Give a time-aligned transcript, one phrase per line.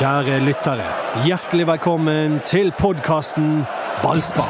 [0.00, 0.84] Kjære lyttere,
[1.26, 3.66] hjertelig velkommen til podkasten
[4.00, 4.48] Ballspar.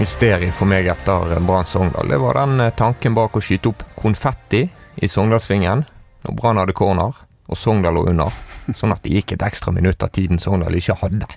[0.00, 3.84] Mysteriet for meg etter Brann Sogndal, det var den eh, tanken bak å skyte opp
[4.00, 4.62] konfetti
[4.96, 5.84] i Sogndalsvingen
[6.24, 8.32] når Brann hadde corner og Sogndal lå under,
[8.72, 11.28] sånn at det gikk et ekstra minutt av tiden Sogndal ikke hadde.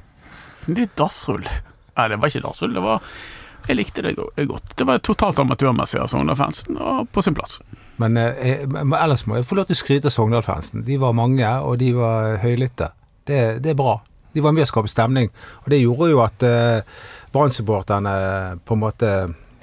[0.72, 1.44] Litt dassrull.
[1.44, 2.80] Nei, det var ikke dassrull.
[2.80, 3.04] Det var
[3.68, 4.74] Jeg likte det godt.
[4.78, 7.60] Det var totalt amatørmessig av Sogndal-fansen, og på sin plass.
[8.02, 10.86] Men eh, men ellers må jeg få lov til å skryte av Sogndal-fansen.
[10.88, 12.90] De var mange, og de var høylytte.
[13.30, 14.00] Det, det er bra.
[14.34, 15.30] De var med å skape stemning.
[15.64, 17.00] Og det gjorde jo at eh,
[17.36, 18.16] Brann-supporterne
[18.66, 19.12] på en måte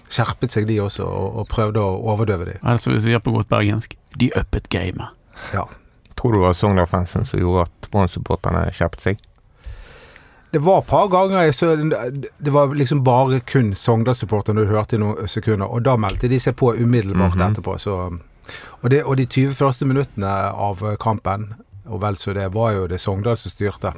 [0.09, 2.61] skjerpet seg, de også, og, og prøvde å overdøve dem.
[2.63, 5.17] Altså, hvis vi gjør på godt bergensk, de uppet gamet.
[5.53, 5.67] Ja.
[6.19, 9.25] Tror du det var Sogndal-fansen som gjorde at Brann-supporterne skjerpet seg?
[10.53, 11.75] Det var et par ganger jeg så
[12.41, 16.39] Det var liksom bare kun Sogndal-supporterne du hørte i noen sekunder, og da meldte de
[16.41, 17.43] seg på umiddelbart Mhm.
[17.51, 17.79] etterpå.
[17.79, 18.19] Så,
[18.83, 21.55] og, det, og de 20 første minuttene av kampen,
[21.89, 23.93] og vel så det, var jo det Sogndal som styrte.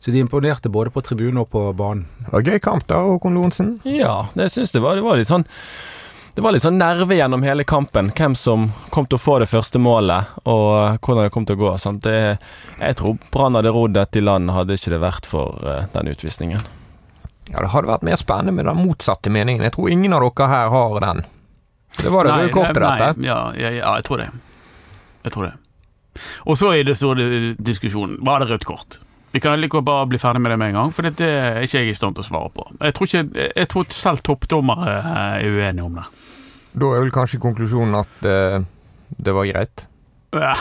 [0.00, 2.06] Så de imponerte både på tribunen og på banen.
[2.20, 3.80] Det var gøy kamp da, Håkon Lorentzen.
[3.84, 4.94] Ja, det syns jeg var.
[4.96, 5.44] Det var litt sånn
[6.34, 8.08] det var litt sånn nerve gjennom hele kampen.
[8.16, 11.62] Hvem som kom til å få det første målet, og hvordan det kom til å
[11.62, 11.72] gå.
[11.82, 12.06] Sant?
[12.06, 12.38] Det,
[12.80, 16.08] jeg tror Brann hadde rodd dette i land, hadde ikke det vært for eh, den
[16.14, 16.64] utvisningen.
[17.50, 19.66] Ja, det hadde vært mer spennende med den motsatte meningen.
[19.66, 21.24] Jeg tror ingen av dere her har den.
[21.98, 23.26] Det var det røde kortet, nei, dette.
[23.28, 24.30] Ja, ja, ja, jeg tror det.
[25.26, 25.54] Jeg tror det.
[26.48, 28.16] Og så er det store diskusjonen.
[28.24, 29.02] Var det rødt kort?
[29.32, 31.62] Vi kan like godt bare bli ferdig med det med en gang, for det er
[31.64, 32.66] ikke jeg i stand til å svare på.
[32.84, 36.04] Jeg tror, ikke, jeg tror selv toppdommere er uenige om det.
[36.72, 38.62] Da er vel kanskje konklusjonen at uh,
[39.16, 39.86] det var greit.
[40.32, 40.54] Ja.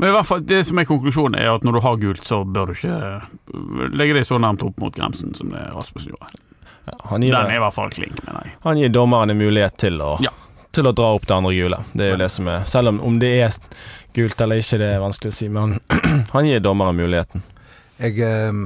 [0.00, 2.38] Men i hvert fall, det som er konklusjonen, er at når du har gult, så
[2.44, 6.30] bør du ikke legge deg så nærmt opp mot grensen som det Rasmus gjorde.
[7.10, 8.54] Han gir, Den er i hvert fall klink, mener jeg.
[8.64, 10.30] han gir dommeren en mulighet til å, Ja.
[10.72, 11.82] til å dra opp det andre gule.
[11.92, 13.58] Det er jo det som er Selv om, om det er
[14.16, 17.44] gult eller ikke, det er vanskelig å si, men han, han gir dommeren muligheten.
[18.00, 18.64] Jeg eh,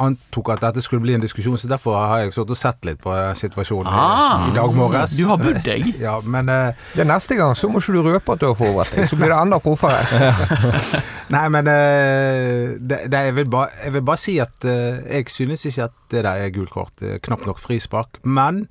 [0.00, 3.00] antok at dette skulle bli en diskusjon, så derfor har jeg stått og sett litt
[3.02, 5.12] på situasjonen i, i dag morges.
[5.12, 5.88] Ah, Du har budd deg.
[6.06, 8.96] Ja, men uh, Det neste gang så må ikke du røpe at du har forberedt
[8.96, 10.22] deg, så blir det enda proffere.
[11.34, 15.28] Nei, men uh, det, det, jeg, vil bare, jeg vil bare si at uh, jeg
[15.34, 16.94] synes ikke at det der er gult kort.
[17.00, 18.22] Det er knapt nok frispark.
[18.24, 18.64] Men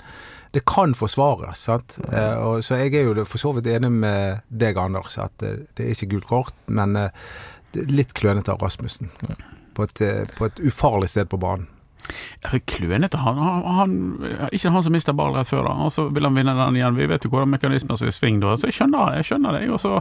[0.56, 1.61] det kan forsvares.
[1.69, 2.00] sant?
[2.09, 5.94] Og, så jeg er jo for så vidt enig med deg, Anders, at det er
[5.94, 9.11] ikke gult kort, men det litt klønete av Rasmussen.
[9.79, 11.69] På et, eh, på et ufarlig sted på banen.
[12.66, 13.91] Klønete han, han, han,
[14.51, 15.75] Ikke han som mista ballen rett før, da.
[15.85, 16.97] Og så vil han vinne den igjen.
[16.97, 18.56] Vi vet jo hvordan mekanismer som er da.
[18.57, 19.22] Så jeg skjønner det.
[19.22, 19.66] jeg skjønner det.
[19.69, 20.00] Og så,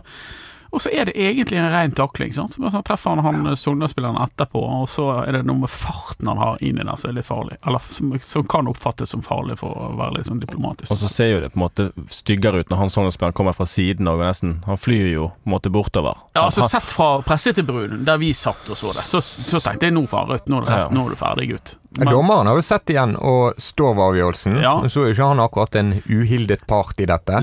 [0.70, 2.32] og så er det egentlig en ren takling.
[2.32, 2.56] sant?
[2.58, 6.60] Så treffer han han Sogndal-spilleren etterpå, og så er det noe med farten han har
[6.64, 7.56] inni der som er litt farlig.
[7.66, 10.92] Eller som, som kan oppfattes som farlig, for å være litt sånn diplomatisk.
[10.92, 13.66] Og så ser jo det på en måte styggere ut når han Sogndal-spilleren kommer fra
[13.68, 16.20] siden og nesten Han flyr jo på en måte bortover.
[16.36, 19.96] Ja, altså Sett fra pressetribunen, der vi satt og så det, så, så tenkte jeg
[19.96, 20.52] nå får rødt.
[20.52, 21.76] Nå er det rett, nå er du ferdig, gutt.
[21.96, 24.58] Men, Dommeren har jo sett igjen og står ved avgjørelsen.
[24.62, 24.74] Ja.
[24.92, 27.40] Så er jo ikke han akkurat en uhildet part i dette.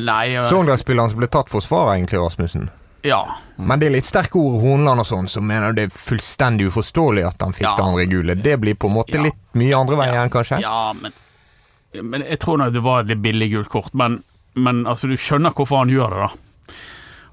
[0.52, 2.70] Sogndal-spilleren som ble tatt forsvarer egentlig Rasmussen.
[3.06, 3.22] Ja.
[3.56, 7.28] Men det er litt sterke ord Hornland og sånn, som mener det er fullstendig uforståelig
[7.30, 7.76] at han fikk Ja.
[7.78, 8.36] det andre gule.
[8.36, 9.24] Det blir på en måte Ja.
[9.24, 10.60] litt mye andre veien, kanskje?
[10.62, 11.14] Ja, men,
[12.04, 13.94] men jeg tror nok det var et litt billig gult kort.
[13.94, 14.24] Men,
[14.56, 16.74] men altså, du skjønner hvorfor han gjør det, da.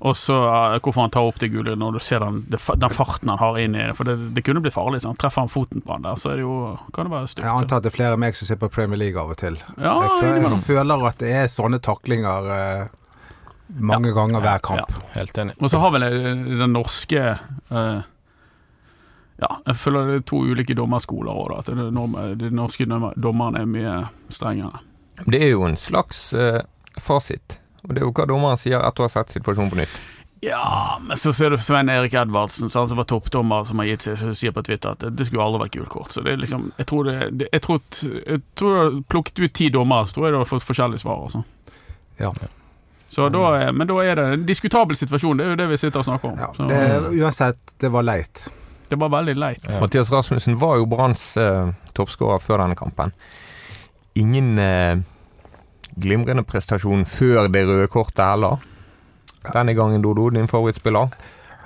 [0.03, 3.29] Og så eh, hvorfor han tar opp det gule når du ser den, den farten
[3.31, 3.93] han har inn i det.
[3.95, 4.99] For det, det kunne bli farlig.
[5.05, 5.19] Sant?
[5.23, 6.57] Treffer han foten på han der, så er det jo,
[6.93, 7.45] kan det være stygt.
[7.47, 9.39] Jeg antar at det er flere enn meg som ser på Premier League av og
[9.39, 9.59] til.
[9.79, 12.83] Ja, jeg, føler, jeg føler at det er sånne taklinger eh,
[13.79, 14.93] mange ganger hver kamp.
[14.93, 15.11] Ja.
[15.15, 15.57] Helt enig.
[15.59, 16.07] Og så har vel
[16.61, 17.23] den norske
[17.71, 18.01] eh,
[19.43, 21.57] Ja, jeg føler det er to ulike dommerskoler òg.
[21.59, 21.89] At det
[22.39, 23.97] de norske dommeren dommerne er mye
[24.31, 24.83] strengere.
[25.25, 26.63] Det er jo en slags eh,
[27.01, 27.59] fasit.
[27.83, 30.01] Og det er jo hva dommeren sier etter å ha sett situasjonen på nytt.
[30.43, 34.03] Ja, men så ser du Svein Erik Edvardsen, han som var toppdommer, som har gitt
[34.09, 36.15] seg, som sier på Twitter at det, det skulle aldri vært gult kort.
[36.15, 37.79] Så det er liksom Jeg tror det, det jeg, tror,
[38.27, 41.05] jeg tror du har plukket ut ti dommere, så tror jeg du har fått forskjellige
[41.05, 41.23] svar.
[41.29, 41.45] Altså.
[42.19, 42.33] Ja.
[43.13, 45.77] Så da, er- men da er det en diskutabel situasjon, det er jo det vi
[45.83, 46.39] sitter og snakker om.
[46.41, 48.47] Ja, så, det, uansett, det var leit.
[48.89, 49.65] det var veldig leit.
[49.69, 49.81] Ja.
[49.81, 53.13] Mathias Rasmussen var jo Branns eh, toppskårer før denne kampen.
[54.17, 54.97] Ingen eh,
[56.01, 58.61] glimrende prestasjon før det røde kortet heller.
[59.53, 61.09] Denne gangen, Dodo, din favorittspiller.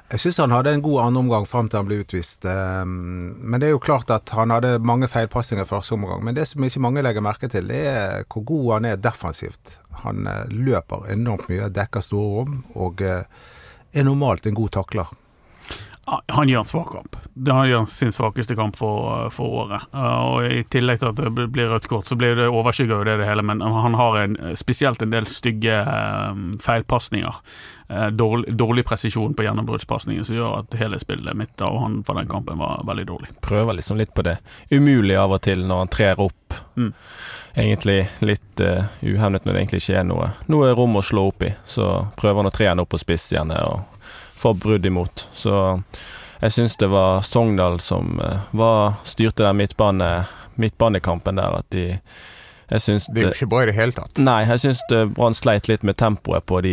[0.06, 2.44] Jeg syns han hadde en god andreomgang fram til han ble utvist.
[2.46, 6.22] ehm, Men det er jo klart at han hadde mange feilpasninger første omgang.
[6.22, 9.80] Men det som ikke mange legger merke til, er hvor god han er defensivt.
[10.04, 13.24] Han eh, løper enormt mye, dekker store rom og eh,
[13.92, 15.10] er normalt en god takler.
[16.06, 17.16] Han gjør en svak kamp.
[17.34, 19.86] Det Han gjør sin svakeste kamp for, for året.
[19.94, 23.06] Uh, og I tillegg til at det blir rødt kort, så blir det overskygger jo
[23.08, 23.42] det det hele.
[23.42, 25.80] Men han har en, spesielt en del stygge
[26.62, 27.40] feilpasninger.
[28.18, 32.26] Dårlig, dårlig presisjon på gjennombruddspasninger som gjør at hele spillet mitt av han for den
[32.26, 33.28] kampen var veldig dårlig.
[33.46, 36.56] Prøver liksom litt på det umulig av og til når han trer opp.
[36.74, 36.92] Mm.
[37.54, 41.46] Egentlig litt uh, uhemmet når det egentlig ikke er noe, noe rom å slå opp
[41.46, 41.52] i.
[41.66, 43.95] Så prøver han å tre han opp på spiss igjen og
[44.36, 45.26] får brudd imot.
[45.34, 45.82] Så
[46.40, 50.10] jeg syns det var Sogndal som uh, var, styrte den midtbane,
[50.60, 51.60] midtbanekampen der.
[51.62, 51.86] At de
[52.66, 54.18] jeg syns Det er jo ikke bra i det hele tatt.
[54.18, 54.80] Nei, jeg syns
[55.14, 56.72] Brann sleit litt med tempoet på de,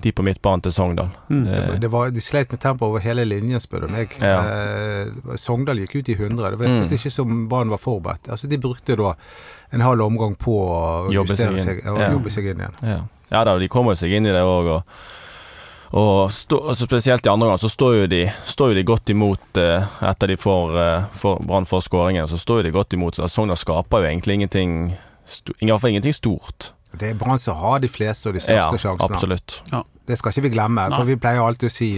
[0.00, 1.10] de på midtbanen til Sogndal.
[1.28, 1.42] Mm.
[1.44, 4.14] Det, Det var, de sleit med tempoet over hele linjen, spør du meg.
[4.24, 4.38] Ja.
[4.40, 6.50] Eh, Sogndal gikk ut i 100.
[6.54, 6.86] Det var Mm.
[6.96, 8.30] ikke som Brann var forberedt.
[8.32, 9.12] Altså, de brukte da
[9.70, 11.58] en halv omgang på å Jobbe seg inn.
[11.60, 12.08] seg, Ja.
[12.16, 12.80] jobbe seg inn igjen.
[12.82, 12.98] Ja.
[13.30, 14.82] ja da, de kommer seg inn i det òg, og,
[15.94, 19.12] og stå, altså spesielt i andre gang så står jo de, står jo de godt
[19.14, 22.26] imot eh, etter de får, eh, Brann får skåringen.
[22.30, 23.14] Så står jo de godt imot.
[23.20, 24.72] Så Sogndal skaper jo egentlig ingenting
[25.24, 26.72] sto, I hvert fall ingenting stort.
[26.94, 29.06] Det er Brann som har de fleste og de største Ja, sjansene.
[29.14, 29.60] absolutt.
[30.06, 30.98] Det skal ikke vi glemme, Nei.
[30.98, 31.88] for vi pleier alltid å si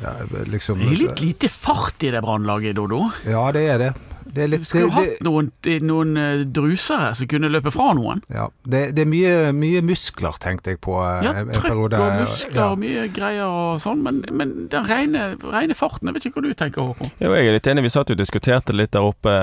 [0.00, 0.12] ja,
[0.48, 3.04] liksom Det er litt lite fart i det brannlaget, Dodo.
[3.28, 3.90] Ja, det er det.
[4.34, 5.50] Det er Du skulle det, hatt noen,
[5.88, 8.22] noen eh, drusere som kunne løpe fra noen.
[8.30, 12.16] ja, det, det er mye, mye muskler, tenkte jeg på eh, Ja, trykk trøkk og
[12.22, 12.68] muskler Ja.
[12.70, 16.48] og mye greier og sånn, men, men den rene, rene farten Jeg vet ikke hva
[16.48, 17.10] du tenker, Håkon.
[17.20, 17.86] Jo, jeg er litt enig.
[17.88, 19.34] Vi satt jo og diskuterte litt der oppe.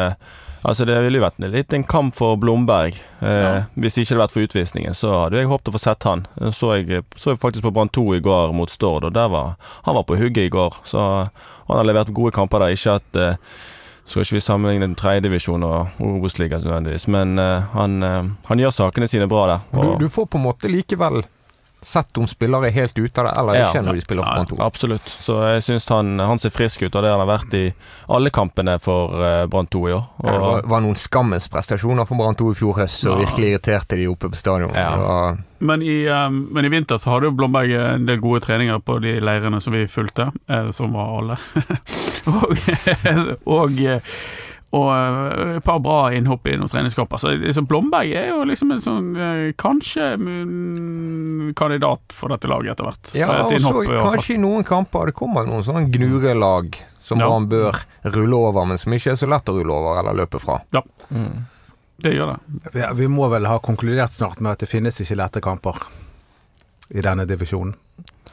[0.68, 2.98] Altså Det ville jo vært litt en kamp for Blomberg.
[3.22, 3.51] Eh, Ja.
[3.78, 6.25] Hvis ikke det hadde vært for utvisningen, så hadde jeg håpet å få sett han.
[6.51, 9.56] Så jeg, så jeg faktisk på Brann 2 i går mot Stord, og der var,
[9.86, 10.80] han var på hugget i går.
[10.88, 12.75] Så han har levert gode kamper der.
[12.75, 13.38] Ikke at eh,
[14.07, 19.09] skal ikke vi sammenligne tredjedivisjon og Obos-ligaen nødvendigvis, men eh, han, eh, han gjør sakene
[19.12, 19.65] sine bra der.
[19.75, 21.25] Du, du får på en måte likevel
[21.81, 23.68] sett om spillere er helt ute av det, eller Ja.
[23.69, 24.57] ikke når de spiller for Brann 2.
[24.65, 25.07] Absolutt.
[25.21, 27.74] Så jeg syns han, han ser frisk ut, og det han har vært i
[28.09, 30.03] alle kampene for uh, Brann 2 i år.
[30.24, 33.25] Ja, det var, var noen skammens prestasjoner for Brann 2 i fjor høst som Ja.
[33.25, 34.74] virkelig irriterte de oppe på stadion.
[34.75, 34.95] Ja.
[34.97, 38.77] Var- Men i, um, men i vinter så hadde jo Blomberg en del gode treninger
[38.85, 41.38] på de leirene som vi fulgte, eh, som var alle.
[42.25, 42.57] og,
[43.45, 44.00] og, eh,
[44.75, 47.22] og eh, et par bra innhopp i noen treningskamper.
[47.22, 52.74] Så liksom Blomberg er jo liksom en sånn eh, kanskje mm, kandidat for dette laget
[52.75, 53.12] etter hvert.
[53.16, 54.12] Ja, Et og så innhopp, i hvert fall.
[54.18, 57.30] kanskje i noen kamper Det kommer noen sånne gnurelag som Ja.
[57.31, 60.40] man bør rulle over, men som ikke er så lett å rulle over eller løpe
[60.44, 60.60] fra.
[61.12, 61.46] mm.
[61.98, 62.74] Det gjør det.
[62.75, 65.80] Vi, vi må vel ha konkludert snart med at det finnes ikke lette kamper
[66.94, 67.74] i denne divisjonen.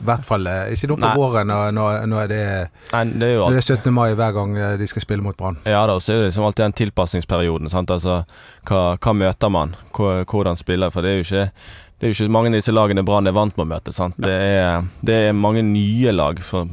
[0.00, 3.38] I hvert fall eh, ikke nå på våren når, når, det er Nei, det er
[3.40, 3.94] når det er 17.
[3.94, 5.60] mai hver gang eh, de skal spille mot Brann.
[5.68, 7.70] Ja da, og så er det liksom alltid den tilpasningsperioden.
[7.72, 7.92] Sant?
[7.94, 8.20] Altså,
[8.68, 9.74] hva, hva møter man?
[9.94, 11.48] Hvordan spiller For det er jo ikke
[11.94, 13.92] det er jo ikke mange av disse lagene Brann er vant med å møte.
[13.94, 14.18] Sant?
[14.20, 16.68] Det, er, det er mange nye lag for,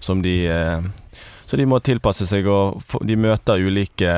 [0.00, 0.90] som de eh,
[1.44, 4.14] Så de må tilpasse seg, og de møter ulike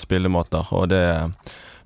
[0.00, 0.70] spillemåter.
[0.72, 1.02] Og det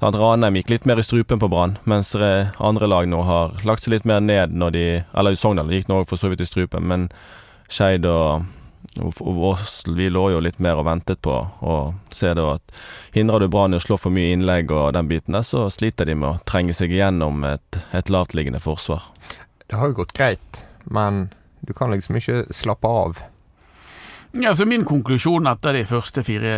[0.02, 0.18] sant?
[0.18, 3.86] Ranheim gikk litt mer i strupen på Brann, mens eh, andre lag nå har lagt
[3.86, 4.88] seg litt mer ned når de
[5.18, 7.08] Eller Sogndal gikk nå for så vidt i strupen, men
[7.72, 8.50] Skeid og
[9.00, 9.58] og
[9.96, 11.76] vi lå jo litt mer og ventet på å
[12.12, 12.74] se da at
[13.14, 16.08] hindrer du Brann i å slå for mye innlegg og den biten der, så sliter
[16.08, 19.06] de med å trenge seg igjennom et, et lavtliggende forsvar.
[19.64, 21.30] Det har jo gått greit, men
[21.64, 23.22] du kan liksom ikke slappe av.
[24.34, 26.52] Ja, så Min konklusjon etter de første fire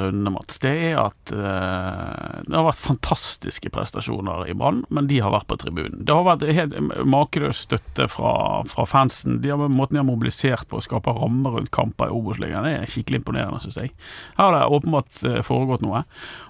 [0.00, 5.20] rundene, Mats, det er at eh, det har vært fantastiske prestasjoner i Brann, men de
[5.22, 6.00] har vært på tribunen.
[6.02, 6.74] Det har vært helt
[7.06, 8.32] makeløs støtte fra,
[8.66, 9.38] fra fansen.
[9.44, 12.90] De har, måten de har mobilisert på å skape rammer rundt kamper i Obos-ligaen, er
[12.90, 13.94] skikkelig imponerende, syns jeg.
[14.34, 16.02] Her har det åpenbart eh, foregått noe,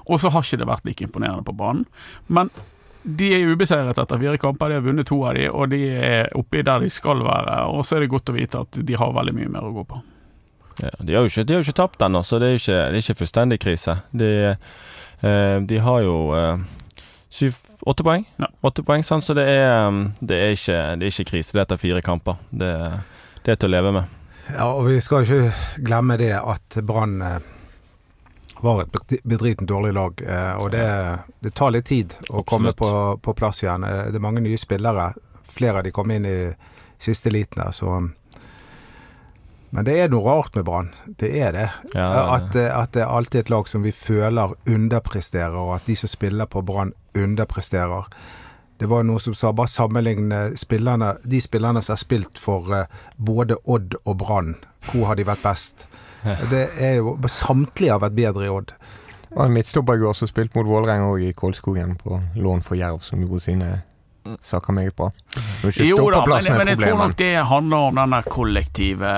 [0.09, 1.85] og så har ikke det vært like imponerende på banen.
[2.33, 2.49] Men
[3.04, 6.33] de er ubeseiret etter fire kamper, de har vunnet to av de, og de er
[6.33, 7.61] oppe der de skal være.
[7.76, 9.90] Og så er det godt å vite at de har veldig mye mer å gå
[9.92, 10.07] på.
[10.83, 12.99] Ja, de har jo ikke, de har ikke tapt ennå, så det er ikke, det
[12.99, 13.95] er ikke fullstendig krise.
[14.12, 14.28] De,
[15.23, 16.59] eh, de har jo eh,
[17.33, 17.56] syv,
[17.88, 18.50] åtte poeng, Ja.
[18.62, 21.52] åtte poeng sånn, så det er, um, det, er ikke, det er ikke krise.
[21.54, 22.37] Det er etter fire kamper.
[22.52, 22.71] Det,
[23.45, 24.12] det er til å leve med.
[24.52, 25.52] Ja, og vi skal ikke
[25.83, 27.38] glemme det at Brann eh,
[28.62, 30.21] var et bedri- bedritent dårlig lag.
[30.62, 30.85] Og det,
[31.45, 32.88] det tar litt tid å komme på,
[33.21, 33.83] på plass igjen.
[33.85, 35.11] Det er mange nye spillere.
[35.56, 36.37] Flere av de kom inn i
[36.99, 37.99] siste liten så
[39.70, 40.90] Men det er noe rart med Brann.
[41.18, 41.68] Det er det.
[41.94, 45.87] Ja, At, eh, at det er alltid et lag som vi føler underpresterer, og at
[45.87, 48.06] de som spiller på Brann, underpresterer.
[48.80, 52.87] Det var noen som sa bare sammenligne spillerne, de spillerne som har spilt for eh,
[53.16, 54.54] både Odd og Brann.
[54.90, 55.88] Hvor har de vært best?
[56.50, 58.73] Det er jo, Samtlige har vært bedre i Odd.
[59.28, 62.62] Det var en midtstopper i går som spilte mot Vålerenga og i Kolskogen på lån
[62.66, 63.70] for Jerv, som gjorde sine
[64.40, 65.11] saker meget bra.
[65.83, 69.12] Jo da, men, men jeg tror nok det handler om den kollektive,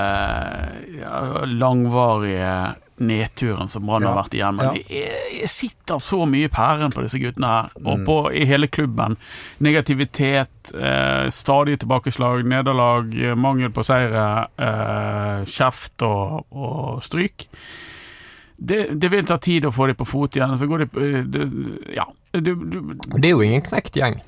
[1.01, 2.53] ja, langvarige
[2.99, 4.73] nedturen som Brann har vært igjennom.
[4.75, 4.83] ja.
[4.91, 8.05] Jeg, jeg, sitter så mye pæren på disse guttene her, og Mm.
[8.09, 9.17] på, i hele klubben.
[9.63, 17.47] Negativitet, eh, stadig tilbakeslag, nederlag, mangel på seire, eh, kjeft og, og stryk.
[18.59, 20.59] Det, det vil ta tid å få dem på fot igjen.
[20.59, 21.47] Så går de eh, det,
[21.95, 22.09] Ja.
[22.33, 22.81] Du, du,
[23.15, 24.19] Det er jo ingen knekt gjeng.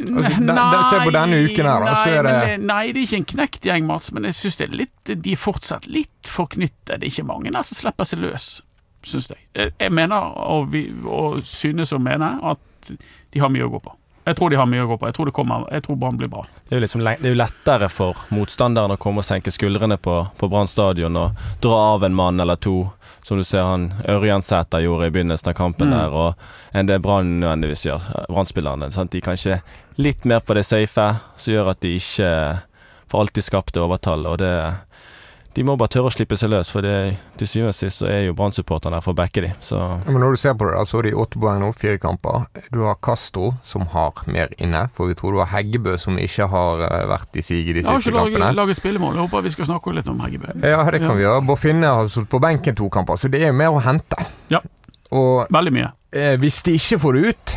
[0.00, 3.06] Altså, nei, se på denne uken her, da, så nei, det- men nei, det er
[3.06, 6.30] ikke en knekt gjeng, Mats, men jeg syns det er litt De er fortsatt litt
[6.30, 6.94] forknyttet.
[7.00, 8.62] Det er ikke mange der som slipper seg løs,
[9.04, 9.28] syns.
[9.54, 12.92] Jeg, jeg mener, og, vi, og synes og mener, at
[13.32, 13.92] de har mye å gå på.
[14.30, 15.08] Jeg tror de har mye å gå på.
[15.10, 16.44] Jeg tror kommer Jeg tror Brann blir bra.
[16.68, 19.98] Det er jo liksom, det er jo lettere for motstanderen å komme og senke skuldrene
[19.98, 22.76] på, på Brann stadion og dra av en mann eller to,
[23.26, 25.96] som du ser han Ørjansæter gjorde i begynnelsen av kampen Mm.
[25.98, 28.06] der, og enn det Brann nødvendigvis gjør.
[28.30, 28.90] Brann-spillerne.
[28.90, 29.60] De kan kanskje
[29.98, 32.30] litt mer på det safe, som gjør at de ikke
[33.10, 34.26] får alltid skapt overtall.
[34.30, 34.54] Og det
[35.54, 38.06] De må bare tørre å slippe seg løs, for det, til syvende og sist så
[38.06, 39.48] er jo Brann-supporterne der for å backe de.
[39.60, 41.98] Så Ja, Men når du ser på det, så er de åtte poeng nå, fire
[41.98, 42.44] kamper.
[42.70, 44.84] Du har Castro, som har mer inne.
[44.94, 47.90] For vi tror du har Heggebø, som ikke har eh, vært i siget de siste
[47.90, 48.56] Jeg har ikke laget, kampene.
[48.60, 49.14] laget spillemål.
[49.18, 50.54] Jeg håper vi skal snakke litt om Heggebø.
[50.62, 51.14] Ja, det kan Ja.
[51.18, 51.46] vi gjøre.
[51.50, 54.22] Bofinne har stått på benken to kamper, så det er mer å hente.
[54.54, 54.60] Ja.
[55.10, 55.90] Og Veldig mye.
[56.12, 57.56] eh, hvis de ikke får det ut,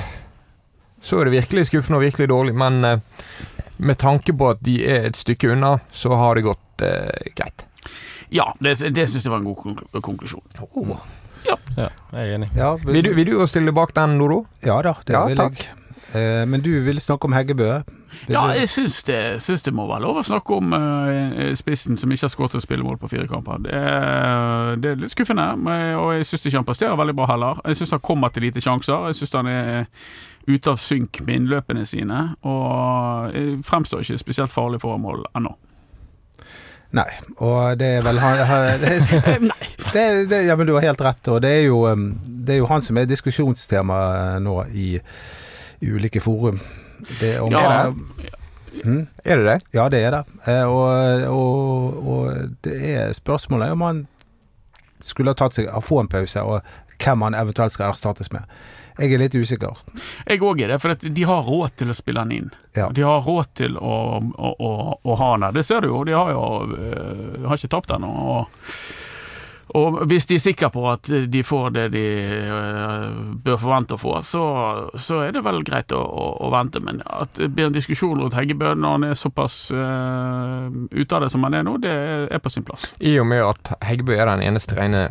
[1.03, 2.55] så er det virkelig skuffende og virkelig dårlig.
[2.57, 2.97] Men eh,
[3.77, 7.65] med tanke på at de er et stykke unna, så har det gått eh, greit.
[8.33, 10.01] Ja, det, det syns jeg var en god konklusjon.
[10.01, 10.97] konklusjon.
[11.45, 12.49] ja, jeg er enig.
[12.57, 14.45] Ja, Vil du, vil du jo stille bak den, Noro?
[14.65, 15.59] ja da, det Ja, vil takk.
[15.61, 15.79] jeg.
[16.13, 17.71] Eh, men du vil snakke om Heggebø?
[18.27, 21.97] Vil Ja, jeg syns det, syns det må være lov å snakke om uh, spissen
[21.97, 23.63] som ikke har skåret et spillemål på fire kamper.
[23.65, 27.27] Det er, det er litt skuffende, men, og jeg syns ikke han presterer veldig bra
[27.33, 27.59] heller.
[27.65, 29.09] Jeg syns han kommer til lite sjanser.
[29.09, 29.87] Jeg syns han er
[30.47, 35.55] ute av synk med innløpene sine, og eh, fremstår ikke spesielt farlig foran mål ennå.
[36.93, 37.09] Nei,
[37.41, 38.37] og det er vel han
[38.83, 38.91] det,
[39.95, 42.61] det, det, Ja, men du har helt rett, og det er jo, um, det er
[42.61, 44.87] jo han som er diskusjonstema eh, nå i,
[45.81, 46.61] i ulike forum.
[47.19, 47.91] Det om, Ja.
[48.83, 49.03] Mm?
[49.23, 49.57] Er det det?
[49.75, 50.23] Ja, det er det.
[50.49, 53.99] Eh, Og, og, og det er spørsmålet om han
[55.03, 56.61] skulle ha tatt seg få en pause, og
[57.01, 58.49] hvem han eventuelt skal erstattes med.
[58.97, 59.79] Jeg er litt usikker.
[60.29, 62.51] Jeg òg er det, for at de har råd til å spille han inn.
[62.77, 62.91] Ja.
[62.93, 65.55] De har råd til å, å, å, å ha han der.
[65.57, 66.43] Det ser du jo, de har jo
[66.77, 68.11] øh, har ikke tapt ennå.
[68.35, 68.67] Og,
[69.79, 72.03] og hvis de er sikre på at de får det de
[72.53, 73.07] øh,
[73.47, 74.43] bør forvente å få, så,
[74.93, 76.83] så er det vel greit å, å, å vente.
[76.85, 81.25] Men at det blir en diskusjon rundt Heggebø når han er såpass øh, ute av
[81.25, 81.97] det som han er nå, det
[82.29, 82.91] er på sin plass.
[83.01, 85.07] I og med at Heggebø er den eneste rene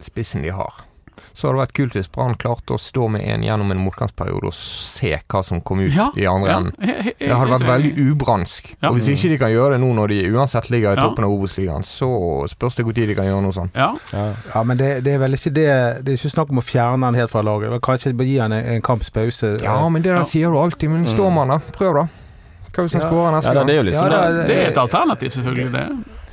[0.00, 0.85] spissen de har,
[1.34, 4.46] så hadde det vært kult hvis Brann klarte å stå med en gjennom en motgangsperiode
[4.50, 6.72] og se hva som kom ut Ja, i andre Ja, enden.
[7.18, 8.74] Det hadde vært veldig ubransk.
[8.82, 8.88] Ja.
[8.90, 11.06] Og hvis ikke de kan gjøre det nå når de uansett ligger i Ja.
[11.08, 12.08] toppen av Obos-ligaen, så
[12.48, 13.72] spørs det når de kan gjøre noe sånt.
[13.74, 15.66] Ja, Ja, men det, det er vel ikke det
[16.04, 17.80] Det er ikke snakk om å fjerne han helt fra laget.
[17.82, 19.58] Kanskje gi han en, en kamps pause.
[19.62, 20.24] Ja, men det der Ja.
[20.24, 20.90] sier du alltid.
[20.90, 21.58] Men står man, da.
[21.72, 22.06] Prøv, da.
[22.72, 23.08] Hva hvis han Ja.
[23.10, 23.66] skårer neste Ja, da, gang?
[23.66, 24.36] det er jo liksom Ja, det.
[24.36, 25.72] da- det er et alternativ, selvfølgelig.
[25.72, 25.88] det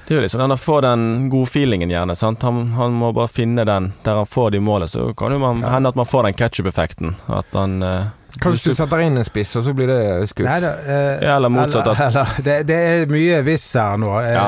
[0.07, 2.15] Det er jo liksom den å få den gode feelingen, gjerne.
[2.19, 2.41] sant?
[2.43, 4.89] Han, han må bare finne den der han får de målene.
[4.91, 5.69] Så kan det jo man, Ja.
[5.77, 7.15] hende at man får den ketsjup-effekten.
[7.31, 8.09] At han eh,
[8.41, 10.47] Hva hvis du setter inn en spiss, og så blir det skuff?
[10.49, 14.09] Nei, da, eh, Ja, eller motsatt, Eller, Eller, det, det er mye hvis her nå.
[14.25, 14.45] eh, Ja.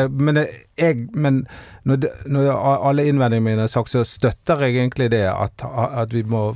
[0.00, 0.40] eh, men
[0.78, 1.42] jeg, men
[1.86, 2.48] når, når
[2.90, 6.48] alle innvendingene mine er sagt, så støtter jeg egentlig det at, at vi må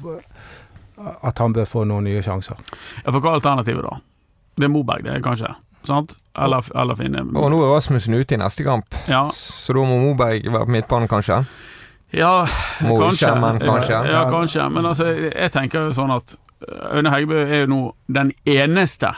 [1.22, 2.58] At han bør få noen nye sjanser.
[3.04, 3.96] Ja, for hva er alternativet da?
[4.58, 5.54] Det er Moberg, det, kanskje?
[5.88, 6.12] Sant?
[6.38, 9.98] Eller, eller finne Og nå er Rasmussen ute i neste kamp, Ja, så da må
[10.00, 11.42] Moberg være på midtbanen, kanskje?
[12.12, 12.46] ja
[12.84, 13.28] Må kanskje.
[13.28, 13.98] ikke, men kanskje.
[14.12, 14.68] Ja, kanskje.
[14.72, 16.34] Men altså, jeg tenker jo sånn at
[16.68, 19.12] øh, Aune Heggebø er jo nå den eneste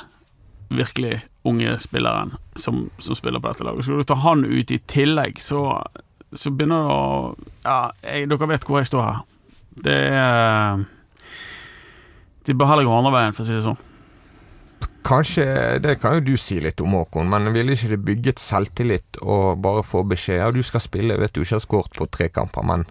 [0.74, 3.84] virkelig unge spilleren som, som spiller på dette laget.
[3.86, 5.64] Skal du ta han ut i tillegg, så,
[6.34, 7.02] så begynner det å
[7.66, 9.18] Ja, jeg, dere vet hvor jeg står her.
[9.84, 10.84] Det er
[12.46, 13.78] De bør heller gå andre veien, for å si det sånn.
[15.04, 15.44] Kanskje,
[15.84, 19.52] det kan jo du si litt om, Håkon, men ville ikke det bygget selvtillit å
[19.60, 22.64] bare få beskjed Ja, du skal spille, vet du ikke har skåret på tre kamper,
[22.64, 22.86] men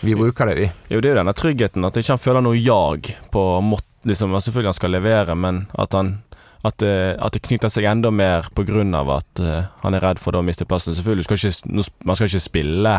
[0.00, 0.68] vi bruker det, vi.
[0.88, 4.32] Jo, det er jo denne tryggheten, at ikke han føler noe jag på mått, liksom,
[4.34, 6.16] at Selvfølgelig han skal levere, men at han
[6.62, 8.46] at det, at det knytter seg enda mer
[8.94, 10.94] av at uh, han er redd for å miste plassen.
[10.94, 12.92] Selvfølgelig skal ikke, man skal ikke spille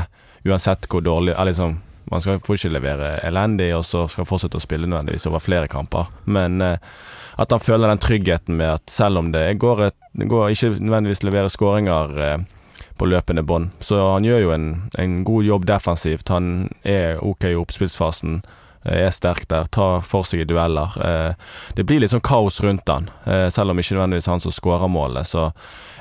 [0.43, 1.77] uansett hvor dårlig eller liksom,
[2.11, 5.69] Man skal, får ikke levere elendig, og så skal fortsette å spille nødvendigvis over flere
[5.71, 6.09] kamper.
[6.25, 6.81] Men eh,
[7.39, 11.23] at han føler den tryggheten med at selv om det går, et, går ikke nødvendigvis
[11.23, 12.37] leverer skåringer eh,
[12.99, 14.67] på løpende bånd, så han gjør jo en,
[15.01, 16.29] en god jobb defensivt.
[16.29, 18.43] Han er ok i oppspillsfasen.
[18.85, 20.93] Eh, er sterk der, tar for seg i dueller.
[21.03, 21.33] Eh,
[21.75, 24.87] Det blir litt sånn kaos rundt han, eh, selv om ikke nødvendigvis han som skårer
[24.89, 25.25] målet.
[25.27, 25.51] Så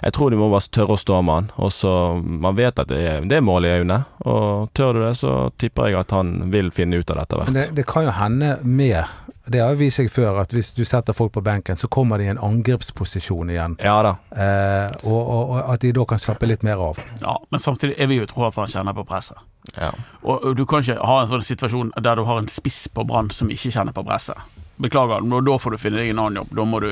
[0.02, 1.50] jeg tror de må bare tørre å stå med han.
[1.58, 5.00] Og så Man vet at det er, det er mål i øynene, og tør du
[5.06, 7.54] det, så tipper jeg at han vil finne ut av det etter Men hvert.
[7.68, 9.08] det, det kan jo hende mer.
[9.46, 12.20] Det har jo vist seg før at hvis du setter folk på benken, så kommer
[12.20, 13.74] de i en angrepsposisjon igjen.
[13.82, 14.12] Ja da.
[14.30, 17.00] Eh, og, og, og at de da kan slappe litt mer av.
[17.24, 19.42] Ja, men samtidig er vi jo tro at han kjenner på presset.
[19.74, 19.90] Ja.
[20.22, 23.30] Og du kan ikke ha en sånn situasjon der du har en spiss på Brann
[23.34, 24.38] som ikke kjenner på presset.
[24.82, 26.56] Beklager, men da får du finne deg en annen jobb.
[26.58, 26.90] Da må du,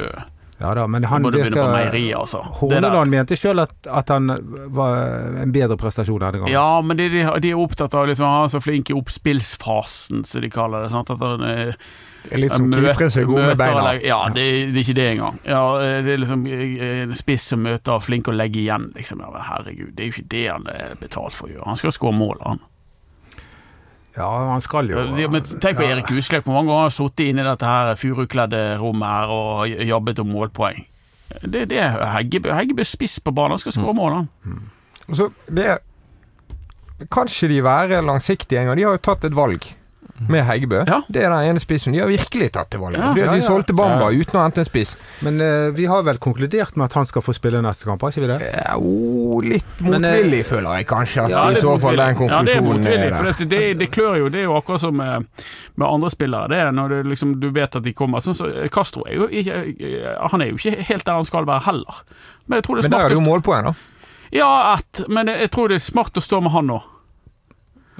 [0.60, 2.42] Ja da, men han virker altså.
[2.60, 4.28] Horneland mente sjøl at, at han
[4.74, 6.52] var en bedre prestasjon denne gangen.
[6.52, 10.44] Ja, men de, de, er opptatt av liksom, han er så flink i oppspillsfasen, som
[10.44, 10.92] de kaller det.
[10.92, 11.14] Sant?
[11.14, 11.90] At han eh,
[12.36, 13.94] litt som keepere som er gode med beina.
[14.04, 15.38] Ja, det, det er ikke det engang.
[15.48, 19.22] Ja, eh, det er liksom eh, en spiss som møter flink å legge igjen, liksom.
[19.24, 21.68] Ja, herregud, det er jo ikke det han er betalt for å gjøre.
[21.70, 22.62] Han skal skåre mål, han.
[24.16, 25.86] Ja, han skal jo Ja, men tenk på.
[25.86, 29.34] Erik Husklepp, hvor mange ganger har han sittet inne i dette her furukledde rommet her
[29.34, 30.82] og jobbet om målpoeng.
[31.40, 32.50] Det, det er Heggebø.
[32.58, 34.64] Heggebø spiss på banen, han skal skåre mål, han.
[35.14, 35.78] Så det
[37.10, 38.76] Kan ikke de være langsiktige engang?
[38.76, 39.64] De har jo tatt et valg
[40.28, 40.84] med Heggebø.
[40.86, 41.00] Ja.
[41.08, 41.94] Det er den ene spissen.
[41.94, 43.00] De har virkelig tatt til valget.
[43.00, 43.12] Ja.
[43.14, 43.46] De ja.
[43.46, 44.94] solgte Bamba uten å hente en spiss.
[45.24, 48.12] Men uh, vi har vel konkludert med at han skal få spille neste kamp, har
[48.12, 48.38] ikke vi det?
[48.74, 51.26] Jo, litt motvillig, uh, føler jeg kanskje.
[51.26, 52.34] At Ja, i så fall den motvillig.
[52.34, 53.08] Ja, det er motvillig.
[53.08, 53.38] er For der.
[53.40, 54.30] det, det, det klør jo.
[54.32, 55.46] Det er jo akkurat som med,
[55.80, 56.52] med andre spillere.
[56.52, 59.28] Det er når du, liksom, du vet at de kommer sånn så, Castro er jo
[59.30, 59.62] ikke
[60.32, 62.04] Han er jo ikke helt der han skal være heller.
[62.46, 63.74] Men jeg tror det er Men der smart er det jo målpoeng, da.
[64.30, 66.78] Ja, ett, men jeg tror det er smart å stå med han nå.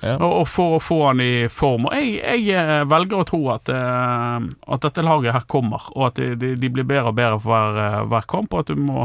[0.00, 0.16] Ja.
[0.16, 1.88] Og, og for å få han i form.
[1.90, 6.10] Og jeg, jeg eh, velger å tro at, eh, at dette laget her kommer, og
[6.10, 8.54] at de, de, de blir bedre og bedre for hver, eh, hver kamp.
[8.54, 9.04] Og at du må,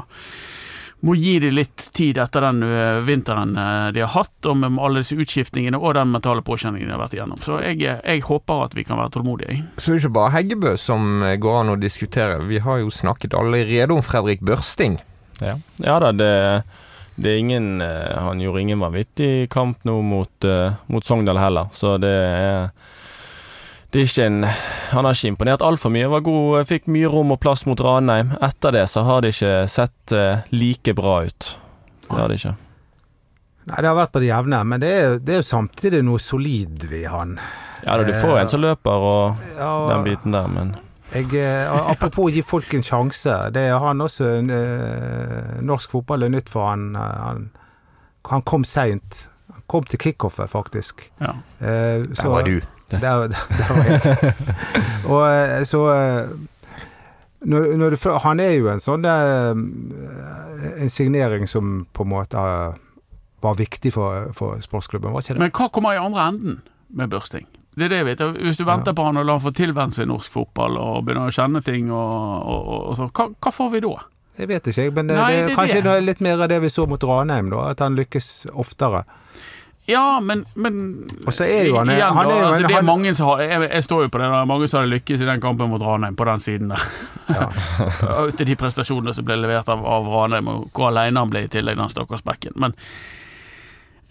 [1.06, 2.64] må gi dem litt tid etter den
[3.06, 3.52] vinteren
[3.94, 7.18] de har hatt, og med alle disse utskiftningene og den mentale påkjenningen de har vært
[7.18, 7.42] igjennom.
[7.44, 9.60] Så jeg, jeg håper at vi kan være tålmodige.
[9.76, 12.40] Så det er ikke bare Heggebø som går an å diskutere.
[12.50, 14.98] Vi har jo snakket allerede om Fredrik Børsting.
[15.44, 16.32] Ja, ja da, det,
[17.16, 21.72] det er ingen eh, Han gjorde ingen vanvittig kamp nå mot, eh, mot Sogndal heller,
[21.74, 22.70] så det er
[23.94, 24.44] det er ikke en
[24.92, 26.10] Han har ikke imponert altfor mye.
[26.12, 28.34] Var god, fikk mye rom og plass mot Ranheim.
[28.44, 31.48] Etter det så har det ikke sett eh, like bra ut.
[32.10, 32.56] Det har det ikke.
[33.66, 36.20] Nei, det har vært på det jevne, men det er, det er jo samtidig noe
[36.22, 37.38] solid ved han.
[37.86, 40.76] Ja da, du får en som løper og Ja, den biten der, men
[41.16, 43.36] jeg, eh, apropos gi folk en sjanse.
[43.56, 46.90] Det er han også eh, Norsk fotball er nytt for han.
[46.96, 47.50] eh, Han,
[48.30, 49.28] han kom seint.
[49.54, 51.12] Han kom til kickoffet, faktisk.
[51.22, 51.34] Ja.
[51.60, 52.60] Så, Der var du.
[52.92, 54.34] Der, der, der var jeg.
[55.62, 55.82] Og så
[57.46, 62.38] når, når du, Han er jo en sånn En signering som på en måte
[63.46, 65.42] var viktig for, for sportsklubben, var ikke det?
[65.44, 67.46] Men hva kommer i andre enden med børsting?
[67.76, 68.22] Det er det jeg vet.
[68.40, 71.28] Hvis du venter på han og lar han få tilvenne seg norsk fotball og begynner
[71.28, 73.96] å kjenne ting, og, og, og, så, hva, hva får vi da?
[74.38, 75.96] Jeg vet ikke, men det, Nei, det det er kanskje det.
[76.04, 77.70] litt mer av det vi så mot Ranheim, da.
[77.72, 79.04] At han lykkes oftere.
[79.88, 80.78] Ja, men, men
[81.46, 83.70] er jo han- igjen, han er jo altså, en- Det er mange som har jeg,
[83.70, 85.82] jeg står jo på det, det er mange som hadde lykkes i den kampen mot
[85.82, 86.88] Ranheim, på den siden der.
[87.30, 87.50] Ja.
[88.40, 91.52] Til de prestasjonene som ble levert av, av Ranheim, og hvor alene han ble i
[91.54, 92.56] tillegg, den stakkars bekken.
[92.56, 92.74] Men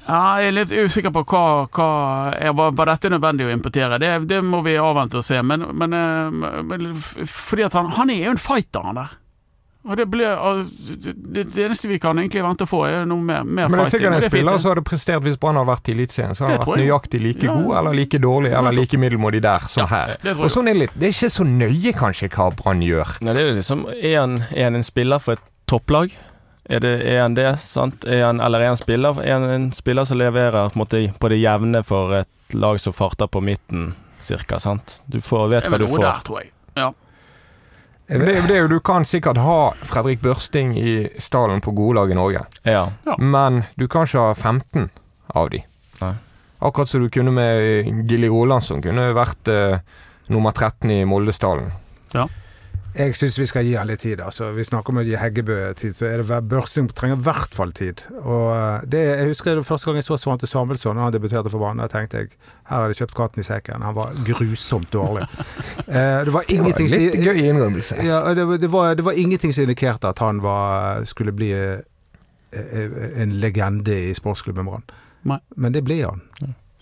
[0.07, 1.89] ja, jeg er litt usikker på hva, hva
[2.37, 3.99] er var, var dette nødvendig å importere.
[3.99, 5.41] Det, det må vi avvente og se.
[5.43, 9.15] Men, men, eh, men fordi at han, han er jo en fighter, han der.
[9.85, 10.63] Og det, ble, og
[10.97, 13.83] det, det eneste vi kan egentlig vente å få, er noe mer, mer Men det
[13.83, 13.91] er fighting.
[13.99, 14.63] sikkert en er spiller det.
[14.65, 16.33] som hadde prestert hvis Brann hadde vært i Eliteserien.
[16.39, 17.57] Så hadde han vært nøyaktig like Ja.
[17.59, 20.15] god, eller like dårlig, eller like middelmådig der som Ja, her.
[20.39, 20.95] Og sånn er litt.
[20.97, 23.13] Det er ikke så nøye kanskje hva Brann gjør.
[23.21, 26.17] Nei, det er jo liksom Er han, er han en spiller for et topplag?
[26.71, 28.05] Er, det, er han det, sant?
[28.09, 31.29] Er han, eller er han spiller Er han en spiller som leverer på, måte, på
[31.29, 33.91] det jevne for et lag som farter på midten,
[34.25, 35.01] cirka, sant?
[35.07, 36.01] Du får, vet hva du får.
[36.07, 36.51] der, tror jeg.
[36.81, 36.93] Ja.
[38.07, 42.11] Det, det, er jo- du kan sikkert ha Fredrik Børsting i stallen på gode lag
[42.11, 42.89] i Norge, Ja.
[43.19, 44.91] men du kan ikke ha 15
[45.35, 45.63] av de.
[46.01, 46.15] Nei.
[46.65, 49.79] Akkurat som du kunne med Gilly Rolandsson, kunne vært eh,
[50.33, 51.73] nummer 13 i Moldestallen.
[52.95, 54.21] Jeg syns vi skal gi han litt tid.
[54.23, 54.53] altså.
[54.55, 57.73] Vi snakker om å gi Heggebø tid, så er det Børsing trenger i hvert fall
[57.75, 58.05] tid.
[58.23, 61.51] Og eh, det, Jeg husker det første gang jeg så Svante Samuelsson da han debuterte
[61.51, 61.83] for Brann.
[61.83, 62.31] Da tenkte jeg
[62.71, 63.83] her har de kjøpt katten i sekken.
[63.83, 65.27] Han var grusomt dårlig.
[65.85, 67.97] Eh, det var ingenting det var Litt gøy innrømmelse.
[68.07, 71.51] Ja, det, var- det, var, det var ingenting som indikerte at han var, skulle bli
[71.53, 74.87] eh, en legende i sportsklubben Brann.
[75.57, 76.23] Men det ble han.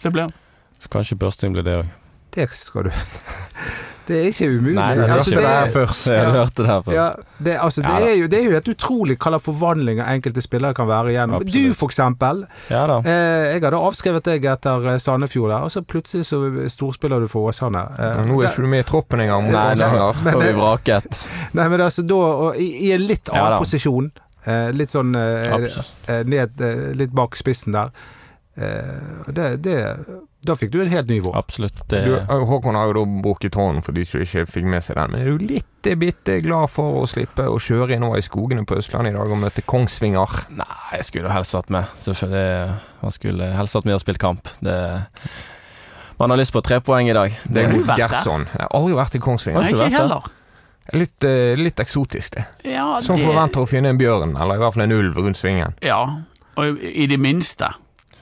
[0.03, 0.31] Det blir
[0.79, 1.90] Så kanskje Børsting blir det òg.
[2.35, 2.92] Det skal du
[4.06, 4.74] Det er ikke umulig.
[4.74, 6.06] Nei, det Altså, det er først.
[6.10, 6.94] Jeg hørte det her før.
[6.96, 7.06] Ja,
[7.38, 10.42] det, altså, det, Ja er jo, det er jo helt utrolig hva slags forvandlinger enkelte
[10.42, 11.42] spillere kan være igjennom.
[11.42, 11.68] Absolutt.
[11.70, 12.42] Du, for eksempel.
[12.72, 12.96] Ja da.
[13.06, 16.40] Eh, jeg hadde avskrevet deg etter eh, Sandefjord, der, og så plutselig så
[16.74, 17.84] storspiller du for Åsane.
[17.98, 20.42] Eh, Nå er ikke du med i troppen engang Nei, Nei, Kongsvinger.
[20.48, 21.22] vi vraket.
[21.58, 24.10] Nei, men altså da og i, I en litt annen Ja posisjon.
[24.42, 25.68] Eh, litt sånn eh,
[26.10, 27.92] eh, ned, eh, Litt bak spissen der.
[28.54, 29.76] Eh, det, det,
[30.44, 31.36] da fikk du en helt ny vår.
[31.38, 31.78] Absolutt.
[31.88, 32.16] Det, Du,
[32.48, 35.14] Håkon har jo da brukket hånden for de som ikke fikk med seg den.
[35.14, 38.66] Men er du litt eh, bitte glad for å slippe å kjøre nå i skogene
[38.68, 40.36] på Østlandet i dag og møte Kongsvinger?
[40.58, 41.88] Nei, jeg skulle helst vært med.
[42.04, 42.76] Selvfølgelig.
[43.02, 44.52] Man skulle helst vært med og spilt kamp.
[44.60, 44.76] Det,
[46.20, 47.32] man har lyst på tre poeng i dag.
[47.48, 47.82] Det er jo?
[47.96, 48.44] Gerson.
[48.52, 49.64] Jeg har aldri vært i Kongsvinger.
[49.64, 50.28] Nei, ikke heller.
[50.98, 52.44] Litt, eh, litt eksotisk, det.
[52.74, 55.38] Ja, Som det- forventer å finne en bjørn, eller i hvert fall en ulv rundt
[55.38, 55.72] svingen.
[55.80, 56.02] Ja,
[56.58, 57.70] og i det minste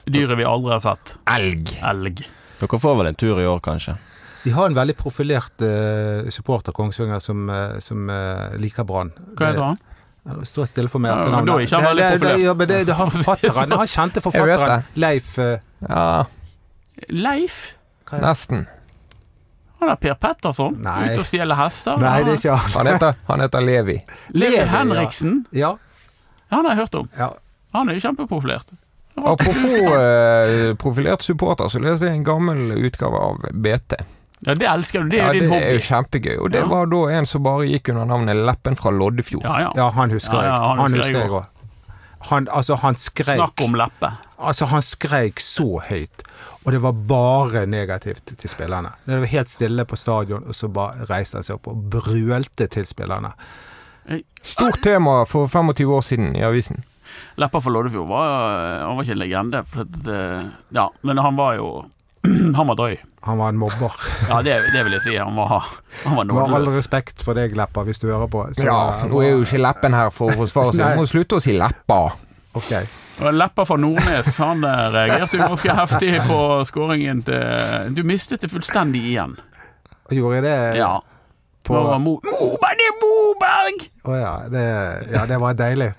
[0.05, 1.15] dyret vi aldri har sett.
[1.29, 1.69] Elg.
[1.83, 2.23] Elg.
[2.61, 3.97] Dere får vel en tur i år, kanskje?
[4.43, 9.11] De har en veldig profilert uh, supporter, Kongsvinger, som, uh, som uh, liker Brann.
[9.37, 9.77] Hva heter han?
[10.23, 12.41] Det står stille for meg Ja, etter men da er ikke han veldig Det- det-.
[12.45, 13.71] Ja, det, det har forfatteren.
[13.77, 16.25] Han kjente forfatteren Leif Ja,
[17.09, 17.55] Leif?
[18.11, 18.67] nesten.
[19.81, 20.75] Han er Per Petterson.
[20.85, 21.07] Nei.
[21.09, 21.97] Ute og stjeler hester.
[21.97, 22.73] Nei, det er ikke han.
[22.75, 23.95] Han heter, han heter Levi.
[24.29, 24.65] Levi Levi, ja.
[24.75, 25.39] Henriksen.
[25.57, 25.71] Ja,
[26.51, 27.09] Han har jeg hørt om.
[27.17, 27.31] ja.
[27.73, 28.67] Han er jo kjempepopulert.
[29.25, 33.93] Apropos eh, profilert supporter, så leste jeg en gammel utgave av BT.
[34.41, 35.09] Ja, det elsker du.
[35.09, 35.85] Det er Ja, jo det din er jo hobby.
[35.85, 36.37] kjempegøy.
[36.41, 36.65] Og det Ja.
[36.67, 39.43] var da en som bare gikk under navnet Leppen fra Loddefjord.
[39.43, 39.71] Ja, ja.
[39.75, 40.51] ja, han husker Ja, jeg.
[40.51, 41.45] ja, han han husker husker jeg jeg òg.
[42.31, 44.11] Han, altså, han skreik Snakk om leppe.
[44.39, 46.23] Altså, han skreik så høyt.
[46.65, 48.91] Og det var bare negativt til spillerne.
[49.07, 52.67] Det var helt stille på stadion, og så bare reiste han seg opp og brølte
[52.69, 53.31] til spillerne.
[54.41, 56.83] Stort tema for 25 år siden i avisen.
[57.41, 58.27] Leppa for Loddefjord var,
[58.85, 59.63] han var ikke en legende.
[59.67, 61.71] For at, eh, ja, men han var jo
[62.57, 62.97] Han var drøy.
[63.25, 63.93] Han var en mobber.
[64.29, 65.15] Ja, det, det vil jeg si.
[65.17, 65.65] Han var,
[66.05, 68.43] han var Med all respekt for deg, Leppa, hvis du hører på.
[68.57, 70.83] Så, Ja, nå er jo ikke Leppen her for å forsvare seg.
[70.91, 72.01] Hun Du må slutte å si Leppa.
[72.57, 72.89] Okay.
[73.21, 78.49] Leppa fra Nordnes han eh, reagerte jo ganske heftig på skåringen til Du mistet det
[78.51, 79.35] fullstendig igjen.
[80.11, 80.95] Gjorde jeg det Ja.
[81.63, 82.79] på Det var Mo Moberg!
[82.81, 83.85] Det er Moberg!
[84.09, 84.31] Å ja,
[85.13, 85.91] ja, det var deilig.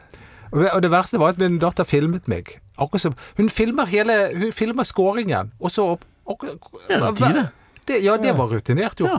[0.52, 2.58] Og det verste var at min datter filmet meg.
[3.00, 7.48] Som Hun filmer hele Hun filmer skåringen, og så opp akkurat- Det er.
[7.86, 9.18] Det, ja, det var rutinert Ja.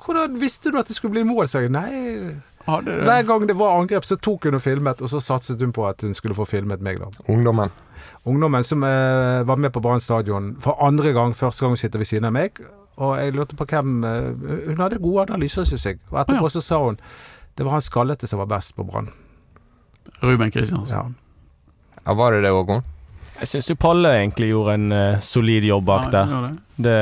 [0.00, 1.48] Hvordan visste du at det skulle bli mål?
[1.48, 1.70] sa jeg.
[1.70, 2.40] Nei.
[2.66, 5.86] Hver gang det var angrep, så tok hun og filmet, og så satset hun på
[5.88, 7.06] at hun skulle få filmet meg, da.
[7.28, 7.70] Ungdommen.
[8.26, 11.98] Ungdommen som eh, var med på Brann stadion for andre gang, første gang hun sitter
[11.98, 12.60] ved siden av meg,
[12.96, 15.98] og jeg lurte på hvem eh, Hun hadde gode analyser, syns jeg.
[16.10, 16.98] Og etterpå så sa hun
[17.58, 19.10] det var han skallete som var best på Brann.
[20.22, 20.96] Ruben Kristiansen.
[21.14, 22.00] Ja.
[22.06, 22.82] Ja, var det det, Håkon?
[23.40, 26.36] Jeg syns jo Palle egentlig gjorde en uh, solid jobb bak Ja, der.
[26.76, 26.84] det.
[26.84, 26.96] Det,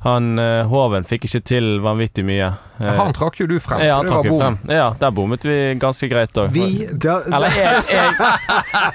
[0.00, 2.46] han uh, Hoven fikk ikke til vanvittig mye.
[2.80, 3.82] Ja, Han trakk jo du frem.
[3.84, 4.40] ja, så han det var trakk jo bom.
[4.40, 4.76] frem.
[4.78, 6.48] Ja, der bommet vi ganske greit òg.
[6.54, 8.30] Vi da, Eller jeg, jeg,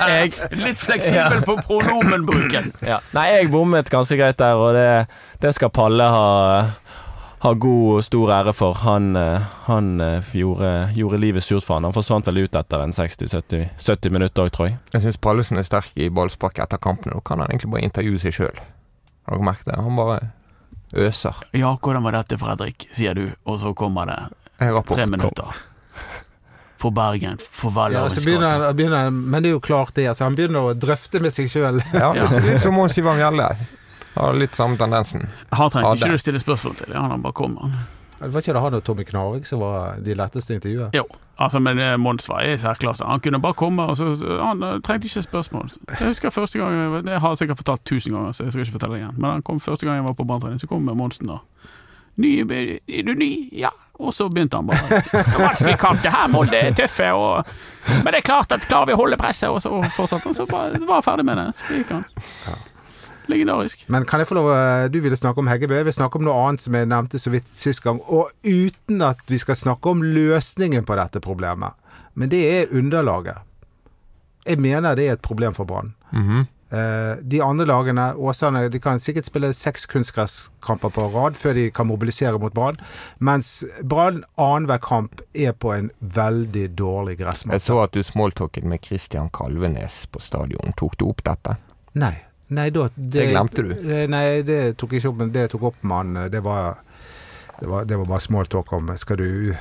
[0.10, 2.72] jeg Litt fleksibel på pronomenbruken.
[2.90, 2.98] ja.
[3.14, 4.88] Nei, jeg bommet ganske greit der, og det,
[5.46, 6.26] det skal Palle ha,
[7.46, 8.74] ha god og stor ære for.
[8.86, 11.86] Han, eh, han eh, gjorde, gjorde livet surt for han.
[11.88, 14.80] Han forsvant vel ut etter en 60-70 minutter òg, tror jeg.
[14.96, 17.14] Jeg syns Pallesen er sterk i ballspark etter kampen.
[17.14, 18.64] Nå kan han egentlig bare intervjue seg sjøl.
[19.30, 19.78] Har dere merket det?
[19.86, 20.20] Han bare
[21.06, 21.40] øser.
[21.58, 24.20] Ja, hvordan var dette, Fredrik, sier du, og så kommer det
[24.90, 25.56] tre minutter.
[26.82, 28.66] For Bergen, for ja, så begynner, gate.
[28.66, 30.08] han- begynner, han- Men det er jo klart det.
[30.12, 31.82] Altså, han begynner å drøfte med seg sjøl.
[31.94, 32.60] Ja, ja.
[32.60, 33.48] som Mons Ivar Mjelde.
[34.16, 35.28] Har litt samme tendensen.
[35.52, 37.58] Han trengte ikke du stille spørsmål til, han bare kom.
[37.62, 37.76] Han.
[38.16, 40.86] Det var ikke det han og Tommy Knarvik som var de letteste å intervjue?
[40.96, 41.02] Jo,
[41.44, 43.04] altså, men eh, Mons var i særklasse.
[43.06, 45.74] Han kunne bare komme, og så Han eh, trengte ikke spørsmål.
[45.92, 48.64] Jeg husker første gang jeg- Det har jeg sikkert fortalt tusen ganger, så jeg skal
[48.64, 49.18] ikke fortelle det igjen.
[49.20, 51.42] Men han kom første gang jeg var på barnetrening, så kom Monsen da.
[52.18, 52.32] Ny,
[52.88, 53.50] er du ny?
[53.52, 53.70] Ja.
[54.00, 55.02] Og så begynte han bare.
[55.36, 57.46] Vanskelig kamp, det her, Molde er tøffe, og
[58.04, 60.34] Men det er klart at klarer vi å holde presset, og så fortsatte han.
[60.40, 61.50] Så bare, var ferdig med det.
[61.60, 62.08] Så gikk han.
[63.32, 63.86] Legendarisk.
[63.92, 65.76] Men kan jeg få lov eh, Du ville snakke om Heggebø.
[65.80, 68.02] Jeg vil snakke om noe annet som jeg nevnte så vidt sist gang.
[68.06, 71.78] Og uten at vi skal snakke om løsningen på dette problemet.
[72.16, 73.44] Men det er underlaget.
[74.46, 75.96] Jeg mener det er et problem for Brann.
[76.12, 76.46] Mm -hmm.
[77.22, 81.88] de andre lagene, Åsane, de kan sikkert spille seks kunstgresskamper på rad før de kan
[81.88, 82.78] mobilisere mot Brann.
[83.20, 88.80] Mens Brann annenhver kamp er på en veldig dårlig Jeg så at du smalltalket med
[88.84, 90.74] Christian Kalvenes på stadion.
[90.78, 91.56] Tok du opp dette?
[91.94, 92.25] Nei.
[92.54, 93.72] Nei, da Det glemte du.
[93.74, 96.30] Eh, Nei, det tok jeg ikke opp, men det jeg tok opp med han, eh,
[96.30, 96.76] det var
[97.60, 99.56] det var, det var bare small talk om Skal du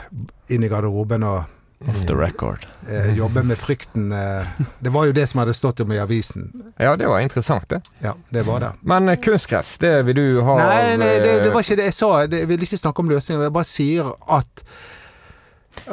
[0.51, 1.45] inn i garderoben og
[1.89, 2.65] Off the record.
[2.89, 4.47] eh, jobbe med frykten eh,
[4.81, 6.47] Det var jo det som hadde stått om i avisen.
[6.81, 7.83] Ja, det var interessant, det.
[8.01, 8.71] Ja, det var det.
[8.83, 11.97] Men eh, kunstgress, det vil du ha Nei, nei det, det var ikke det jeg
[11.99, 12.11] sa.
[12.25, 13.43] Jeg vil ikke snakke om løsninger.
[13.51, 14.65] Jeg bare sier at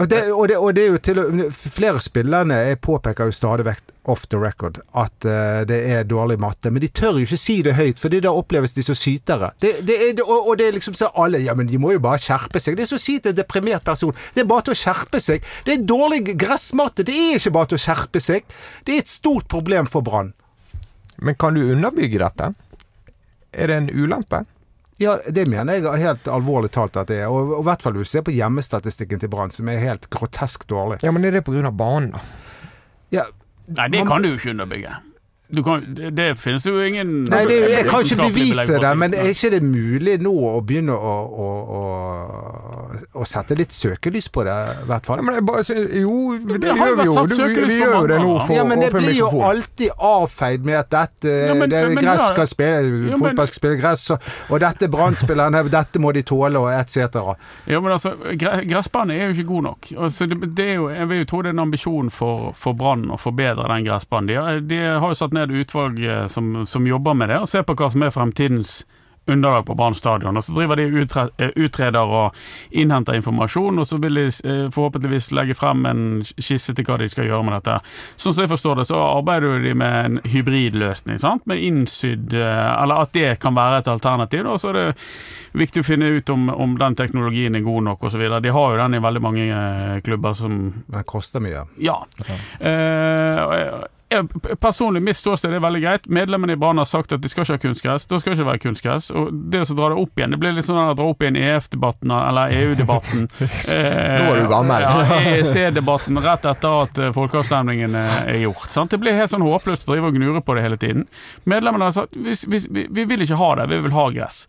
[0.07, 4.23] det, og, det, og det er jo til Flere spillerne påpeker jo stadig vekk off
[4.27, 6.71] the record at uh, det er dårlig matte.
[6.73, 9.51] Men de tør jo ikke si det høyt, for da oppleves de som sytere.
[9.61, 12.21] Det er, og, og det er liksom så alle Ja, men de må jo bare
[12.21, 12.77] skjerpe seg.
[12.77, 15.21] Det er så å si til en deprimert person Det er bare til å skjerpe
[15.21, 15.45] seg.
[15.67, 17.05] Det er dårlig gressmatte.
[17.07, 18.57] Det er ikke bare til å skjerpe seg.
[18.87, 20.33] Det er et stort problem for Brann.
[21.21, 22.53] Men kan du underbygge dette?
[23.51, 24.45] Er det en ulempe?
[25.01, 27.27] Ja, det mener jeg helt alvorlig talt at det er.
[27.33, 30.09] Og og i hvert fall hvis du ser på hjemmestatistikken til Brann, som er helt
[30.13, 30.99] grotesk dårlig.
[31.01, 31.71] Ja, men er det pga.
[31.71, 32.19] banen, da?
[33.11, 33.23] Ja,
[33.71, 34.93] Nei, det Man- kan du jo ikke underbygge.
[35.51, 39.13] Du kan, det, det finnes jo ingen nei, det, jeg kan ikke bevise det, men
[39.17, 41.81] er ikke det mulig nå å begynne å, å, å,
[43.21, 45.23] å sette litt søkelys på det, i hvert Ja, fall?
[45.27, 45.65] men jeg bare
[46.01, 47.25] Jo, det, det gjør vi jo.
[47.67, 50.89] vi gjør jo det nå for Ja, men det blir jo alltid avfeid med at
[50.95, 54.29] dette Ja, men- det, men gress skal spille, Ja, men- fotball skal spille gress, og,
[54.49, 57.19] og dette Brann-spillerne, dette må de tåle, og etc.
[57.67, 59.91] Ja, men altså, Gressbanen er jo ikke god nok.
[59.97, 62.73] Altså, det, det er jo, jeg vil jo tro det er en ambisjon for, for
[62.77, 64.27] Brann å forbedre den gressbanen.
[64.31, 67.63] De, de har jo satt ned utvalg eh, som, som jobber med det, og ser
[67.63, 68.83] på hva som er fremtidens
[69.29, 70.35] underlag på Brann stadion.
[70.35, 72.33] Og så driver de utre, eh, utreder og
[72.73, 77.07] innhenter informasjon, og så vil de eh, forhåpentligvis legge frem en skisse til hva de
[77.07, 77.75] skal gjøre med dette.
[78.17, 81.45] Sånn som jeg forstår det, så arbeider de med en hybridløsning, sant?
[81.47, 84.49] med innsydd eh, Eller at det kan være et alternativ.
[84.49, 84.87] Og så er det
[85.53, 88.25] viktig å finne ut om, om den teknologien er god nok osv.
[88.41, 91.67] De har jo den i veldig mange eh, klubber som Den koster mye.
[91.77, 92.01] Ja.
[92.25, 92.71] Eh,
[93.37, 93.87] jeg- jeg,
[94.59, 96.07] personlig, mitt ståsted er veldig greit.
[96.11, 98.07] Medlemmene i Brann har sagt at de skal ikke ha kunstgress.
[98.09, 99.09] Da skal det ikke være kunstgress.
[99.15, 101.39] Og det å dra det opp igjen, det blir litt sånn å dra opp igjen
[101.39, 103.25] EF-debatten eller EU-debatten.
[103.41, 104.85] Eh, Nå er du gammel.
[104.85, 108.69] Ja, EEC-debatten rett etter at eh, folkeavstemningen eh, er gjort.
[108.73, 108.93] Sant?
[108.93, 111.07] Det blir helt sånn håpløst å drive og gnure på det hele tiden.
[111.49, 114.45] Medlemmene har sagt vi, vi, vi, vi vil ikke ha det, vi vil ha gress.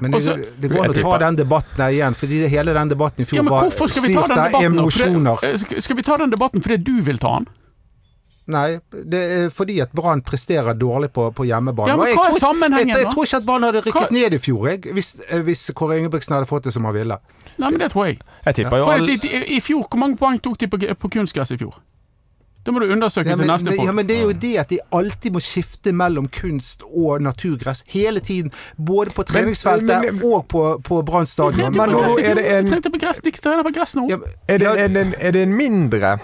[0.00, 3.28] Men det, det går an å ta den debatten igjen, fordi hele den debatten i
[3.28, 5.44] fjor Ja, var styrt av emosjoner.
[5.44, 7.50] Eh, Skal vi ta den debatten fordi du vil ta den?
[8.50, 11.88] Nei, det er fordi at Brann presterer dårlig på, på hjemmebane.
[11.92, 14.10] Ja, men hva er tror- jeg, jeg, jeg tror ikke at Brann hadde rykket Hva-
[14.16, 17.20] ned i fjor, jeg, hvis, eh, hvis Kåre Ingebrigtsen hadde fått det som han ville.
[17.60, 18.18] Nei, men det tror jeg.
[18.46, 21.52] Jeg tipper jo For i, I fjor, hvor mange poeng tok de på, på kunstgress
[21.54, 21.78] i fjor?
[22.60, 23.86] Det må du undersøke Ja, men, til neste men, podd.
[23.88, 27.80] ja, men det er jo det at de alltid må skifte mellom kunst og naturgress
[27.88, 28.50] hele tiden.
[28.76, 31.72] Både på treningsfeltet men- og på, på Brann stadion.
[31.72, 34.04] men nå er det en- trente på gress, de trener på gress nå.
[34.10, 36.18] Ja, Er det, ja, er, det, er det en mindre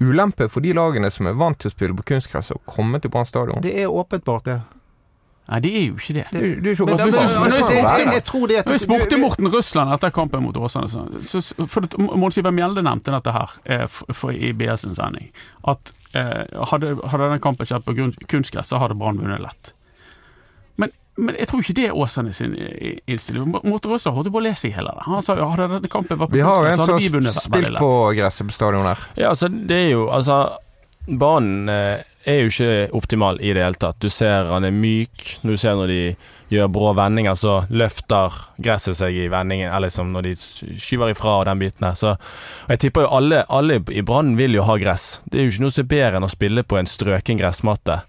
[0.00, 3.12] ulempe for de lagene som er vant til å spille på kunstgress, å komme til
[3.12, 3.60] Brann stadion?
[3.64, 4.60] det er åpenbart, det.
[5.52, 6.24] Nei, det er jo ikke det.
[6.30, 7.56] Det, det er Men, men,
[8.54, 11.02] jeg, spurte Morten Russland etter kampen mot Åsane, så,
[11.42, 15.32] så for at Mål Siver Mjelde nevnte dette her eh, for, for, i BS' sending,
[15.68, 17.96] at eh, hadde, hadde den kampen skjedd på
[18.30, 19.74] kunstgress, så hadde Brann vunnet lett.
[21.22, 23.52] Men, jeg tror ikke det er Åsane sin eh, innstilling.
[23.52, 25.06] Morten Russland holdt på å lese i hele det.
[25.06, 27.02] Han sa jo hadde denne kampen vært på Vi har jo en så som hadde
[27.02, 29.04] vi har vunnet spilt på gresset på stadion her.
[29.14, 30.40] Ja, altså, det er jo Altså,
[31.06, 33.98] banen eh, er jo ikke optimal i det hele tatt.
[34.02, 35.38] Du ser han er myk.
[35.42, 36.02] Du ser når de
[36.52, 39.70] gjør brå vendinger, så løfter gresset seg i vendingen.
[39.70, 41.98] Eller liksom når de skyver ifra og den biten her.
[41.98, 45.20] Så og jeg tipper jo alle, alle i Brann vil jo ha gress.
[45.24, 48.02] Det er jo ikke noe som er bedre enn å spille på en strøken gressmatte.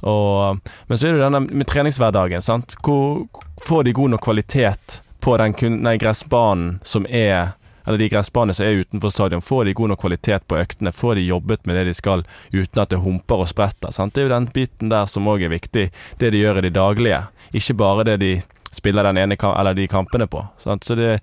[0.00, 2.42] Og, men så er det denne med treningshverdagen.
[2.42, 2.76] sant?
[2.84, 3.26] Hvor
[3.66, 7.54] får de god nok kvalitet på den kun, nei, gressbanen som er
[7.88, 10.92] eller de gressbanene som er utenfor stadion, får de god nok kvalitet på øktene?
[10.92, 13.94] Får de jobbet med det de skal, uten at det humper og spretter?
[13.96, 14.12] Sant?
[14.12, 15.86] Det er jo den biten der som òg er viktig,
[16.20, 17.22] det de gjør i det daglige.
[17.56, 18.34] Ikke bare det de
[18.76, 20.44] spiller den ene eller de kampene på.
[20.60, 20.84] Sant?
[20.84, 21.14] Så det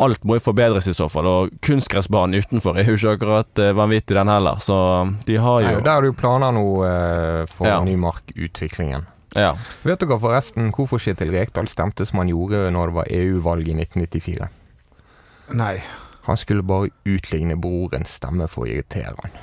[0.00, 3.74] Alt må jo forbedres i så fall, og kunstgressbanen utenfor er jo ikke akkurat eh,
[3.76, 4.60] vanvittig, den heller.
[4.64, 4.76] Så
[5.26, 7.80] de har jo Nei, Der er det jo planer nå eh, for Ja.
[7.84, 9.04] Nymark-utviklingen.
[9.36, 9.52] Ja.
[9.86, 13.76] Vet dere forresten hvorfor Kjetil Rekdal stemte som han gjorde når det var EU-valg i
[13.76, 14.48] 1994?
[15.60, 15.76] Nei.
[16.26, 19.36] Han skulle bare utligne brorens stemme for å irritere han.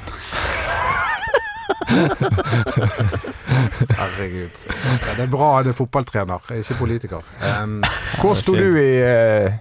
[3.98, 4.52] Herregud.
[4.68, 7.26] Ja, det er bra han er fotballtrener, ikke politiker.
[7.48, 7.80] Um,
[8.22, 9.58] Hvor sto du i eh,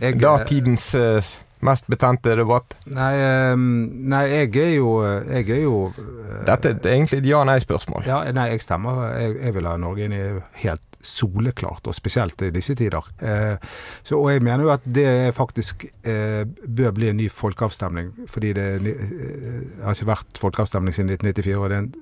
[0.00, 1.30] jeg, datidens uh,
[1.66, 2.76] mest betente debatt?
[2.86, 3.12] Nei,
[3.52, 3.68] um,
[4.10, 8.06] nei, jeg er jo Jeg er jo uh, Dette er egentlig et ja-nei-spørsmål.
[8.06, 9.04] Ja, nei, jeg stemmer.
[9.18, 10.24] Jeg, jeg vil ha Norge inn i
[10.64, 13.04] helt soleklart, og spesielt i disse tider.
[13.22, 13.54] Eh,
[14.02, 18.52] så, og jeg mener jo at det faktisk eh, bør bli en ny folkeavstemning, fordi
[18.56, 21.56] det eh, har ikke vært folkeavstemning siden 1994.
[21.58, 21.94] og det er en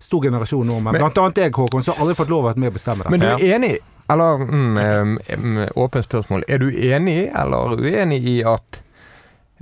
[0.00, 2.72] stor generasjon nordmenn, Men- blant annet jeg, Håkon, som aldri fått lov å være med
[2.72, 3.12] å bestemme dette.
[3.12, 3.74] Men du er enig
[4.08, 6.44] Eller mm, åpent spørsmål.
[6.48, 8.82] Er du enig eller uenig i at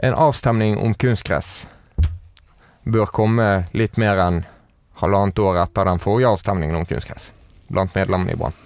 [0.05, 1.65] en avstemning om kunstgress
[2.85, 4.43] bør komme litt mer enn
[5.01, 7.31] halvannet år etter den forrige avstemningen om kunstgress
[7.73, 8.57] blant medlemmene i Brann.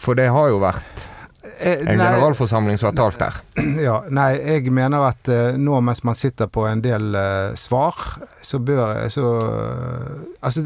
[0.00, 1.10] For det har jo vært
[1.58, 3.36] Eh, en nei, generalforsamling som har talt der.
[3.88, 7.96] ja, nei, jeg mener at eh, nå mens man sitter på en del uh, svar,
[8.42, 9.26] så bør så
[10.40, 10.64] Altså,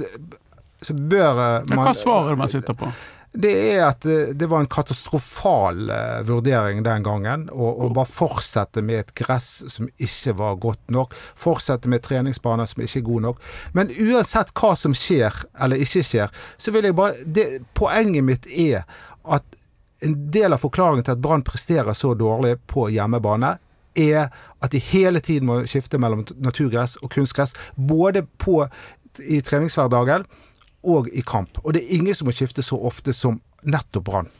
[0.82, 2.90] så bør man Ja, svar hva svarer man sitter på?
[3.34, 7.48] Det er at eh, det var en katastrofal eh, vurdering den gangen.
[7.50, 11.16] Å bare fortsette med et gress som ikke var godt nok.
[11.38, 13.42] Fortsette med treningsbaner som ikke er gode nok.
[13.74, 18.46] Men uansett hva som skjer eller ikke skjer, så vil jeg bare det, Poenget mitt
[18.46, 18.84] er
[19.26, 19.44] at
[20.04, 23.56] en del av forklaringen til at Brann presterer så dårlig på hjemmebane,
[23.98, 24.28] er
[24.62, 27.54] at de hele tiden må skifte mellom naturgress og kunstgress.
[27.74, 28.62] Både på,
[29.22, 30.26] i treningshverdagen
[30.84, 31.58] og i kamp.
[31.64, 34.32] Og det er ingen som må skifte så ofte som nettopp Brann.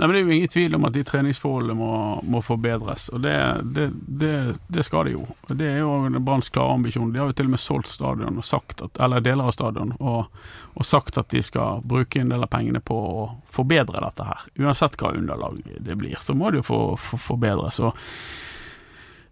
[0.00, 3.20] Nei, men Det er jo ingen tvil om at de treningsforholdene må, må forbedres, og
[3.20, 3.34] det,
[3.76, 4.30] det, det,
[4.72, 5.26] det skal de jo.
[5.50, 7.10] Det er jo Branns klare ambisjon.
[7.12, 9.92] De har jo til og med solgt stadion, og sagt at, eller deler av stadion,
[10.00, 10.40] og,
[10.72, 14.46] og sagt at de skal bruke en del av pengene på å forbedre dette her.
[14.64, 17.82] Uansett hva underlag det blir, så må det jo få, få forbedres.
[17.84, 17.92] og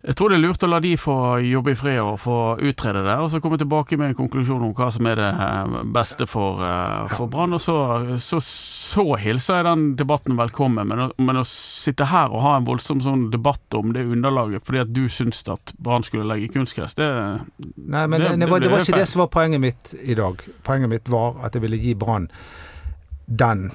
[0.07, 3.01] jeg tror det er lurt å la de få jobbe i fred og få utrede
[3.03, 6.27] det, og så komme tilbake med en konklusjon om hva som er det eh, beste
[6.31, 7.57] for, eh, for Brann.
[7.57, 7.75] Og så,
[8.23, 12.69] så, så hilser jeg den debatten velkommen, men, men å sitte her og ha en
[12.69, 16.95] voldsom sånn debatt om det underlaget fordi at du syns at Brann skulle legge kunstgress,
[16.99, 19.95] det Nei, men Det- det, det var, det var ikke det som var poenget mitt
[20.05, 20.41] i dag.
[20.63, 22.31] Poenget mitt var at jeg ville gi Brann
[23.27, 23.67] den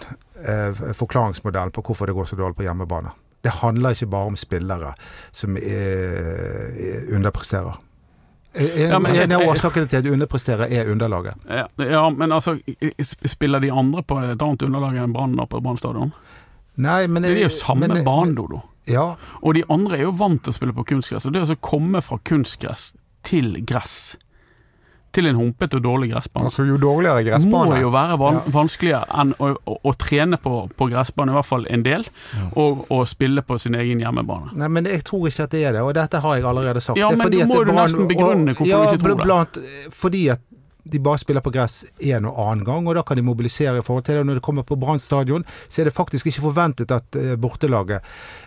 [0.48, 3.12] eh, forklaringsmodellen på hvorfor det går så dårlig på hjemmebane.
[3.44, 4.94] Det handler ikke bare om spillere
[5.36, 7.76] som er, underpresterer.
[8.56, 11.34] En, Ja, men en av årsakene til at du underpresterer, er underlaget.
[11.50, 12.54] ja, ja, men altså,
[13.26, 16.14] spiller de andre på et annet underlag enn Brann på Brann stadion?
[16.78, 18.62] Nei, men Det er jo samme men- bane, Dodo.
[18.88, 21.26] Ja, Og de andre er jo vant til å spille på kunstgress.
[21.26, 24.18] Og det å komme fra kunstgress til gress,
[25.14, 28.42] til en humpete og dårlig gressbane, Altså Jo dårligere gressbane må jo være van Ja.
[28.56, 32.06] vanskeligere enn å, å, å trene på, på gressbane, i hvert fall en del,
[32.56, 34.56] og å spille på sin egen hjemmebane.
[34.58, 36.98] Nei, men jeg tror ikke at det er det, og dette har jeg allerede sagt.
[36.98, 39.04] Ja, Det er men fordi da må jo du nesten begrunne hvorfor ja, du ikke
[39.06, 39.24] tror det.
[39.30, 39.62] Blant,
[39.94, 40.42] fordi at
[40.84, 43.84] de bare spiller på gress en og annen gang, og da kan de mobilisere i
[43.86, 44.20] forhold til det.
[44.20, 47.36] Og når det kommer på Brann stadion, så er det faktisk ikke forventet at eh,
[47.40, 48.02] bortelaget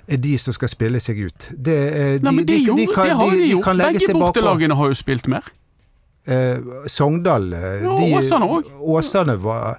[0.07, 1.46] er de som skal spille seg ut.
[1.57, 3.52] Det, eh, de, Nei, men det, de, de, gjorde, kan, det har de, de de
[3.55, 3.70] gjort.
[3.81, 5.48] Begge bortelagene har jo spilt mer.
[6.26, 6.58] Eh,
[6.90, 8.64] Sogndal eh, Ja, de- Åsane òg.
[8.80, 9.76] Åsane var,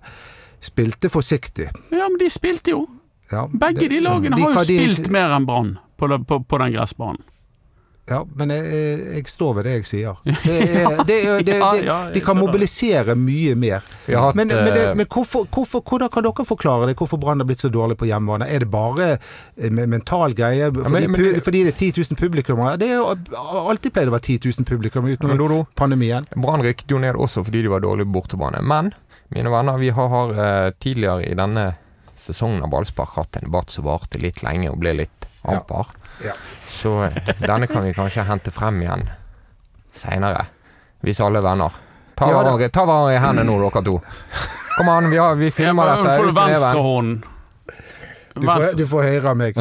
[0.63, 1.67] spilte forsiktig.
[1.91, 2.85] Ja, men de spilte jo.
[3.31, 6.57] Ja, Begge det- de lagene har jo de- spilt mer enn Brann på, på, på
[6.57, 7.21] den gressbanen.
[8.07, 10.19] Ja, men jeg, jeg står ved det jeg sier.
[10.47, 11.55] Det er, det er, det,
[12.13, 13.83] de kan mobilisere mye mer.
[14.07, 16.95] Har Men, men, det, eh, men hvorfor, hvorfor, hvordan kan dere forklare det?
[16.99, 18.47] Hvorfor Brann har blitt så dårlig på hjemmebane?
[18.47, 19.09] Er det bare
[19.57, 20.69] en mental greie?
[20.71, 22.77] Fordi, fordi det er 10 000 publikummere?
[22.79, 26.29] Det er jo alltid pleid å være 10 000 publikummere men utenom Dodo, pandemien.
[26.35, 28.63] Brann rykket jo ned også fordi de var dårlige på bortebane.
[28.63, 28.93] Men
[29.35, 31.73] mine venner, vi har, har eh, tidligere i denne
[32.15, 35.91] sesongen av ballspark hatt en debatt som varte litt lenge og ble litt amper.
[35.91, 36.06] Ja.
[36.69, 39.07] Så eh, denne kan vi kanskje hente frem igjen
[39.97, 40.45] seinere,
[41.05, 41.73] hvis alle er venner.
[42.17, 42.69] Ta Ja, hverandre
[43.13, 43.97] i hendene nå, dere to.
[44.77, 46.17] Kom an, vi, har, vi filmer Ja, dette.
[46.17, 46.33] Får du
[48.45, 49.57] får, du får høyre av meg.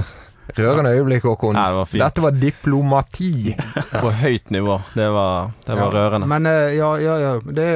[0.56, 1.56] Rørende øyeblikk, Håkon.
[1.56, 1.92] Det var.
[2.04, 3.56] Dette var diplomati.
[3.96, 4.78] På høyt nivå.
[4.94, 6.28] Det var, det var Ja, rørende.
[6.30, 7.32] Men eh, ja, ja, ja.
[7.40, 7.68] Det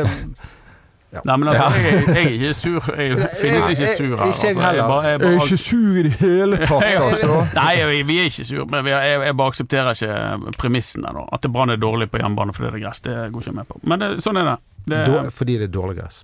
[1.13, 2.89] er Nei, men altså, jeg, jeg er ikke sur.
[2.95, 4.25] Jeg finnes ikke sur her.
[4.27, 4.47] Altså.
[4.47, 4.89] jeg heller.
[4.89, 7.39] bare, jeg Jeg er ikke sur i det hele tatt, altså.
[7.57, 11.15] Nei, vi er ikke sur, men jeg, jeg bare aksepterer ikke premissene.
[11.17, 13.05] da At det Brann er dårlig på hjemmebane fordi det er gress.
[13.07, 13.81] Det går ikke jeg med på.
[13.83, 14.59] Men det, sånn er det.
[14.93, 16.23] det dår- fordi det er dårlig gress.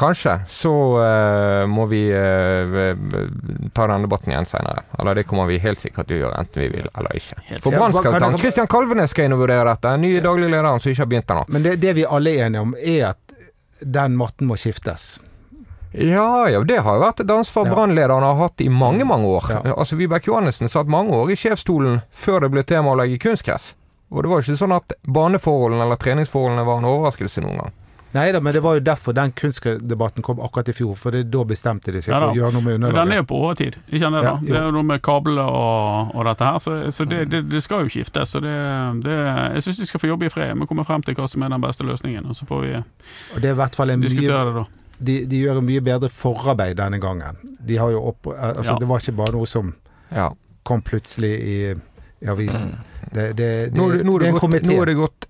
[0.00, 2.96] Kanskje så uh, må vi uh,
[3.74, 4.84] ta denne debatten igjen seinere.
[4.98, 7.40] Eller det kommer vi helt sikkert til å gjøre, enten vi vil eller ikke.
[7.60, 9.90] For Brann skal ta Kristian Kalvenes skal inn og vurdere dette.
[9.90, 11.44] Den nye daglig lederen som ikke har begynt ennå.
[11.48, 13.29] Men det, det vi alle er enige om, er at
[13.82, 15.18] den matten må skiftes.
[15.92, 17.74] Ja ja, det har jo vært et ansvar Ja.
[17.74, 19.50] brannlederen har hatt i mange, mange år.
[19.50, 19.74] Ja.
[19.74, 23.74] Altså Vibeke Johannessen satt mange år i sjefsstolen før det ble tema å legge kunstgress.
[24.10, 27.72] Og det var jo ikke sånn at baneforholdene eller treningsforholdene var en overraskelse noen gang.
[28.12, 30.96] Nei da, men det var jo derfor den kunstdebatten kom akkurat i fjor.
[30.98, 32.98] For det, da bestemte de seg for å gjøre noe med underlaget.
[33.04, 34.22] den er jo på overtid, ikke sant det?
[34.26, 34.40] Ja, da?
[34.48, 37.62] det er jo noe med kablene og, og dette her, så, så det, det, det
[37.62, 38.32] skal jo skiftes.
[38.34, 38.56] Så det,
[39.06, 39.14] det,
[39.54, 40.58] jeg syns de skal få jobbe i fred.
[40.58, 43.38] Vi kommer frem til hva som er den beste løsningen, og så får vi Og
[43.44, 44.66] det er hvert fall en mye diskutere det da.
[44.98, 47.38] de, de gjør en mye bedre forarbeid denne gangen.
[47.62, 48.78] De har jo opp, altså, Ja.
[48.82, 49.74] Det var ikke bare noe som
[50.10, 50.32] Ja.
[50.66, 51.58] kom plutselig i,
[52.26, 52.74] i avisen.
[53.10, 55.29] Det, det, det, Nå, nå, er det det er gått, nå er det gått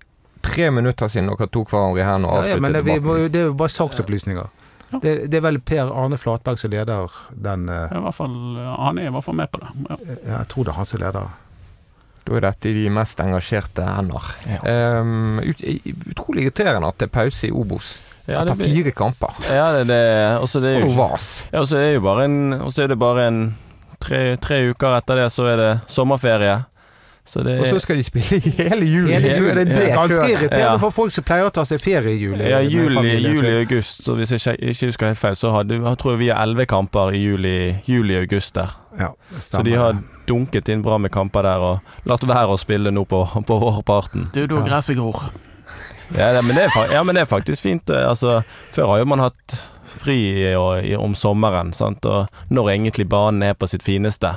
[0.51, 2.97] tre minutter siden dere tok hverandre i hendene og Ja, ja, avsluttet men det, vi,
[2.99, 3.31] debatten.
[3.31, 4.49] det er jo bare saksopplysninger.
[4.91, 4.99] Ja.
[4.99, 8.99] Det, det er vel Per Arne Flatberg som leder den uh, I hvert fall, han
[8.99, 9.71] er i hvert fall med på det.
[9.87, 9.99] Ja.
[10.33, 11.31] Jeg tror det er han som leder.
[12.27, 14.27] Da er dette i de mest engasjerte hender.
[14.45, 14.59] Ja.
[14.69, 15.63] Ehm, ut,
[16.11, 17.95] utrolig irriterende at det er pause i Obos.
[18.27, 19.39] Ja, det Etter fire kamper.
[19.49, 20.01] Ja, det, det,
[20.43, 21.31] også det er jo vas.
[21.49, 23.41] Ja, og så er det jo bare en er det bare en
[24.01, 26.59] tre, tre uker etter det, så er det sommerferie.
[27.31, 29.13] Så det Og så skal de spille i hele juli.
[29.13, 29.53] Hele juli.
[29.61, 30.77] det Det er ganske irriterende Ja.
[30.81, 32.43] for folk som pleier å ta seg ferie i juli.
[32.49, 35.97] ja, juli, juli og august, så hvis jeg ikke, husker helt feil, så hadde jeg
[36.01, 37.53] tror vi har elleve kamper i juli,
[37.87, 38.73] juli og august der.
[38.99, 39.07] Ja,
[39.39, 39.95] Så de har
[40.27, 44.27] dunket inn bra med kamper der og latt være å spille nå på, på vårparten.
[44.35, 45.23] Det er da gresset gror.
[46.17, 47.89] Ja, men det er, ja, men det er faktisk fint.
[47.89, 48.41] eh, Altså,
[48.75, 52.03] før har jo man hatt fri i, i, om sommeren, sant?
[52.05, 54.33] og når egentlig banen er på sitt fineste.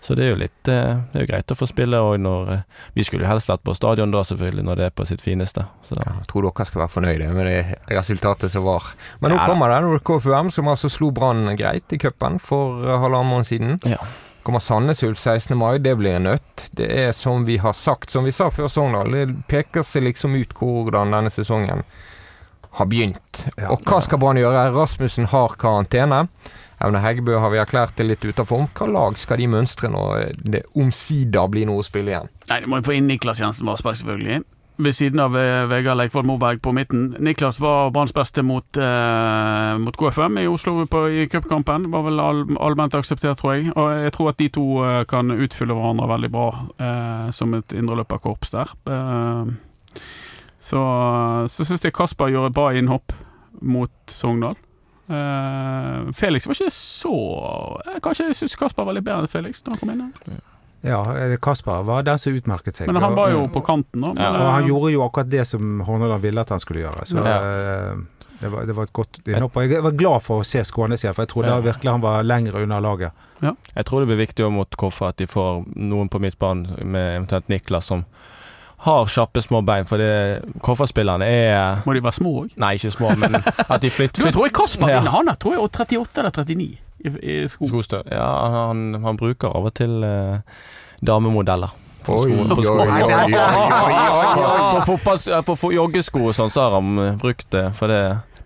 [0.00, 2.52] Så det er jo litt eh, Det er jo greit å få spille òg når
[2.54, 2.62] eh,
[2.96, 5.66] Vi skulle jo helst vært på stadion da, selvfølgelig, når det er på sitt fineste.
[5.84, 7.60] Så Ja, jeg tror dere skal være fornøyde med det
[7.92, 8.90] resultatet som var.
[9.20, 10.00] Men nå Ja kommer det.
[10.06, 13.78] KFUM, som altså slo Brann greit i cupen for eh, halvannen måned siden.
[13.84, 14.00] Ja.
[14.46, 15.56] Kommer Sandnes Ulf 16.
[15.58, 16.70] mai, det blir en nøtt.
[16.72, 20.38] Det er som vi har sagt, som vi sa før Sogndal, det peker seg liksom
[20.38, 21.84] ut hvordan denne sesongen
[22.78, 23.44] har begynt.
[23.56, 23.70] Ja.
[23.74, 24.68] Og hva skal Brann gjøre?
[24.74, 26.26] Rasmussen har karantene.
[26.80, 28.70] Aune Heggebø har vi erklært det litt utafor.
[28.76, 32.30] Hva lag skal de mønstre når det omsider blir noe å spille igjen?
[32.48, 34.40] Nei, du må jo få inn Niklas Jensen Vassberg, selvfølgelig.
[34.80, 37.10] Ved siden av eh, Vegard Leikvoll Moberg på midten.
[37.20, 41.90] Niklas var Branns beste mot, eh, mot KFM i Oslo på, i cupkampen.
[41.92, 43.74] Var vel all, allment akseptert, tror jeg.
[43.74, 46.48] Og jeg tror at de to eh, kan utfylle hverandre veldig bra
[46.80, 48.72] eh, som et indreløperkorps der.
[48.88, 50.00] Eh,
[50.60, 50.80] så
[51.48, 53.14] så syns jeg Kasper gjorde et bra innhopp
[53.64, 54.58] mot Sogndal.
[55.10, 57.10] Uh, Felix var ikke så
[57.82, 60.04] eh, Kanskje jeg syns Kasper var litt bedre enn Felix da han kom inn.
[60.06, 60.38] her.
[60.86, 61.00] Ja,
[61.42, 62.86] Kasper var den som utmerket seg.
[62.92, 64.12] Men han var jo på kanten, da.
[64.14, 66.84] Ja, Men, Og han eh, gjorde jo akkurat det som Horneland ville at han skulle
[66.86, 67.04] gjøre.
[67.10, 67.34] Så Ja.
[68.40, 69.58] det, var, det var et godt innhopp.
[69.66, 71.60] Jeg var glad for å se Skånes igjen, for jeg trodde Ja.
[71.60, 73.12] virkelig han var lenger unna laget.
[73.42, 77.48] Jeg tror det blir viktig mot Koffa at de får noen på midtbanen, med eventuelt
[77.48, 78.04] Niklas, som
[78.80, 79.84] har kjappe små bein.
[79.88, 80.00] For
[80.64, 82.54] Kofferspillerne er Må de være små òg?
[82.60, 85.00] Nei, ikke små, men at de flytter Du, tror jeg Kasper Ja.
[85.12, 85.28] han.
[85.28, 87.68] er, tror jeg er 38 eller 39 i, i sko.
[87.68, 88.02] Skostø.
[88.12, 88.26] Ja,
[88.68, 90.40] han, han bruker av og til eh,
[91.04, 91.72] damemodeller.
[92.04, 92.22] På,
[95.72, 97.66] joggesko og sånn, så har han brukt det.
[97.78, 98.00] For det,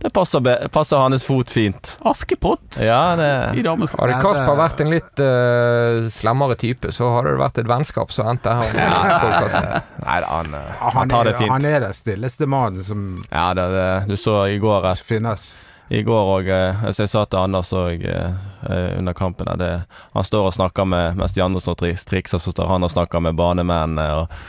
[0.05, 1.95] det passer, be, passer hans fot fint.
[2.05, 3.65] Askepott Ja, i det.
[3.97, 8.29] Hadde Kasper vært en litt uh, slemmere type, så hadde det vært et vennskap som
[8.35, 8.75] endte her.
[10.05, 11.49] Nei han, eh, Han, han tar det fint.
[11.55, 15.55] han er den stilleste mannen som Ja, det, det, du så i går at finnes.
[15.89, 16.47] I går òg,
[16.85, 19.73] altså jeg sa til Anders òg eh, under kampen det,
[20.13, 22.93] Han står og snakker med Mens de andre står og trikser, så står han og
[22.93, 24.41] snakker med banemennene og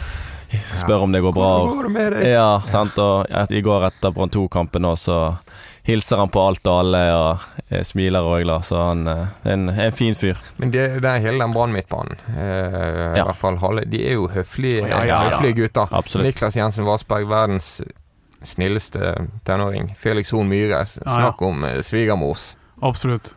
[0.82, 1.50] spør om det går bra.
[1.66, 2.28] Hvordan går det med deg?
[2.34, 2.98] Ja, sant.
[3.02, 5.18] Og i går etter Brann 2-kampen òg, så
[5.86, 8.66] hilser han på alt og alle og eh, smiler og er glad.
[8.66, 10.40] Så han eh, er en, en fin fyr.
[10.58, 12.18] Men det, det er hele den Brann-midtbanen.
[12.34, 13.28] Eh, I Ja.
[13.30, 13.86] hvert fall halve.
[13.90, 15.20] De er jo høflige, Ja, ja, ja.
[15.36, 15.94] høflige gutter.
[15.94, 16.26] Absolutt.
[16.32, 17.82] Niklas Jensen Vassberg, verdens
[18.46, 19.14] snilleste
[19.46, 19.94] tenåring.
[19.98, 22.56] Felix Horn Myhre, snakk om eh, svigermors.
[22.86, 23.34] Absolutt.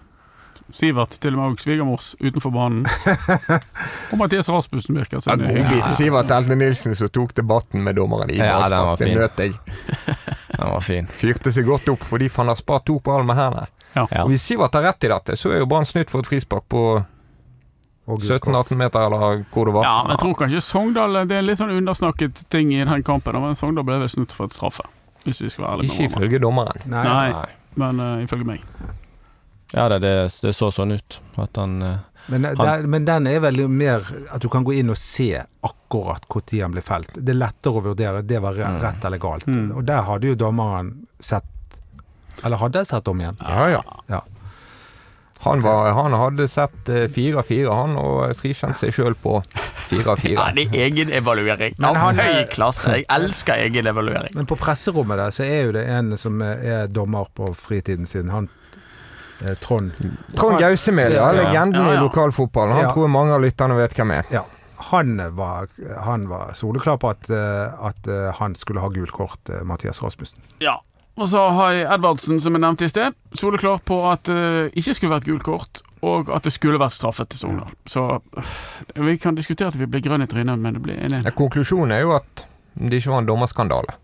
[0.74, 2.82] Sivert, til og med også svigermors utenfor banen.
[4.12, 5.94] Og Mathias Rasmussen virker Ja, som en Godbit.
[5.96, 9.16] Sivert Elne Nilsen som tok debatten med dommeren i Ja, den var Det fin.
[9.18, 9.54] nøt jeg.
[10.58, 11.06] Den var fin.
[11.06, 13.66] Fyrte seg godt opp fordi han har spart tok på all med hendene.
[13.94, 14.06] Ja.
[14.12, 14.24] Ja.
[14.24, 16.66] Og Hvis Sivert har rett i dette, så er jo Brann snytt for et frispark
[16.68, 16.82] på
[18.08, 19.84] 17-18 meter, eller hvor det var.
[19.84, 23.02] Ja, men jeg tror kanskje Sogndal Det er en litt sånn undersnakket ting i den
[23.04, 23.36] kampen.
[23.40, 24.84] Men Sogndal ble vel snudd for et straffe,
[25.26, 26.24] hvis vi skal være ærlige Ikke med hverandre.
[26.28, 26.86] ifølge dommeren.
[26.88, 27.04] Nei.
[27.08, 27.44] Nei,
[27.84, 28.64] men uh, ifølge meg.
[29.74, 30.12] Ja, det, det,
[30.42, 31.20] det så sånn ut.
[31.36, 31.96] At han eh,
[32.28, 35.42] Men, Han- der, men den er vel mer at du kan gå inn og se
[35.64, 37.12] akkurat når han ble felt.
[37.14, 38.80] Det er lettere å vurdere det var Mm.
[38.82, 39.46] rett eller galt.
[39.46, 39.70] Mm.
[39.76, 41.44] Og der hadde jo dommeren sett
[42.44, 43.36] Eller hadde sett om igjen.
[43.40, 43.82] Ja, ja.
[44.08, 44.20] Ja.
[45.40, 49.36] Han, var, han hadde sett eh, fire av fire, han, og frikjent seg sjøl på
[49.86, 50.34] fire av fire.
[50.34, 51.76] Ja, det er egenevaluering.
[51.78, 52.96] Men Av han- høy klasse.
[52.96, 54.34] Jeg elsker egenevaluering.
[54.34, 58.06] Men på presserommet der så er jo det en som er, er dommer på fritiden
[58.10, 58.28] sin.
[58.34, 58.57] Han eh,
[59.60, 59.92] Trond.
[60.36, 61.98] Trond Gausemel, ja, legenden Ja, ja.
[62.00, 62.74] i lokalfotballen.
[62.74, 62.92] Han Ja.
[62.92, 64.24] tror mange av lytterne vet hvem er.
[64.30, 64.44] Ja.
[64.90, 65.66] Han var,
[66.04, 70.02] han var soleklar på at, eh, at eh, han skulle ha gult kort, eh, Mathias
[70.02, 70.40] Rasmussen.
[70.60, 70.78] Ja.
[71.18, 73.14] Og så har jeg Edvardsen, som jeg nevnte i sted.
[73.34, 77.28] Soleklar på at det ikke skulle vært gult kort, og at det skulle vært straffet
[77.30, 77.72] til Sogndal.
[77.90, 78.20] Så
[78.94, 81.24] vi kan diskutere at vi blir grønne i trynet, men det blir enig.
[81.24, 82.46] Ja, Konklusjonen er jo at
[82.78, 83.96] det ikke var en dommerskandale.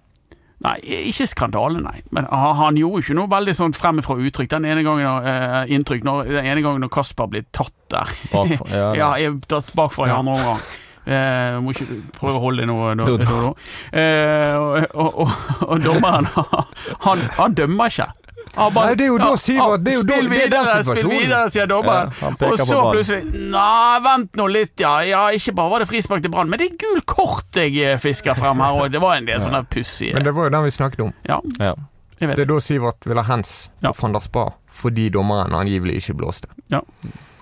[0.65, 0.77] Nei,
[1.11, 1.99] ikke skandale, nei.
[2.15, 4.53] Men han, gjorde ikke noe veldig sånn fremifrå uttrykk.
[4.55, 8.15] Den ene gangen uh, inntrykk når, Den ene gangen når Kasper blir tatt der.
[8.31, 10.65] bakfor Ja, Ja, jeg er tatt bakfra i andre omgang.
[11.05, 13.05] Eh, må ikke prøve å holde deg nå.
[13.95, 15.33] Eh, og, og, og,
[15.69, 16.29] og dommeren,
[17.07, 18.09] han, han dømmer ikke.
[18.57, 20.85] Nei, det er jo da Sivert- det er jo da- det er den videre, spill
[20.85, 21.21] situasjonen.
[21.21, 22.13] videre, sier dommeren.
[22.13, 24.93] Ja, han peker og så plutselig Nei, vent nå litt, ja.
[25.03, 25.23] ja.
[25.35, 28.35] Ikke bare var det frispark til Brann, men det er gul kort jeg eh, fisker
[28.39, 28.93] frem her òg.
[28.93, 31.13] Det var en del sånne pussige Men det var jo den vi snakket om.
[31.27, 31.75] Ja, Ja.
[32.21, 33.91] jeg vet Det er da Sivert vil ha hands Ja.
[33.91, 36.47] på van der Spa, fordi dommeren angivelig ikke blåste.
[36.71, 36.81] Ja.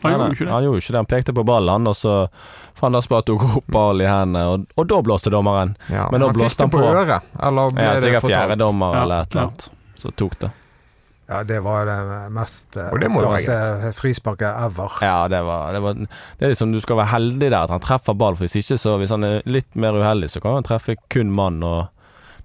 [0.02, 0.52] Han Nei, gjorde jo ikke det.
[0.52, 0.96] Han gjorde ikke det.
[0.96, 2.28] Han pekte på ballen, han, og så
[2.74, 5.76] fant han Spa tok opp ball i hendene, og, og da blåste dommeren.
[5.88, 6.90] Ja, Men da han fikk blåste han det på på.
[6.90, 9.48] øret, eller ble Ja, det sikkert fjerde dommer eller et eller ja.
[9.52, 9.68] annet.
[10.02, 10.50] Så tok det.
[11.32, 11.98] Ja, det var det
[12.36, 14.98] mest eh, det opplagte frisparket ever.
[15.04, 17.82] Ja, det var, det var Det er liksom du skal være heldig der at han
[17.82, 20.66] treffer ball, for hvis ikke så Hvis han er litt mer uheldig, så kan han
[20.68, 21.88] treffe kun mann, og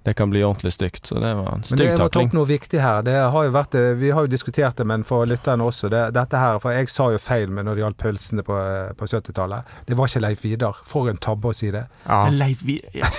[0.08, 1.06] det kan bli ordentlig stygt.
[1.06, 1.98] Så det var en Men det stygg takling.
[1.98, 3.02] Men det opp noe viktig her.
[3.04, 5.90] Det har jo vært, eh, vi har jo diskutert det, men for lytterne også.
[5.92, 8.94] Det, dette her, for jeg sa jo feil med når det gjaldt pølsene på, eh,
[8.96, 9.74] på 70-tallet.
[9.86, 10.80] Det var ikke Leif Vidar.
[10.88, 11.84] For en tabbe å si det.
[12.08, 13.12] Ja, Det er Leif Vidar, ja.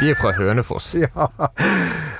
[0.00, 0.94] De er fra Hønefoss.
[0.98, 1.28] Ja.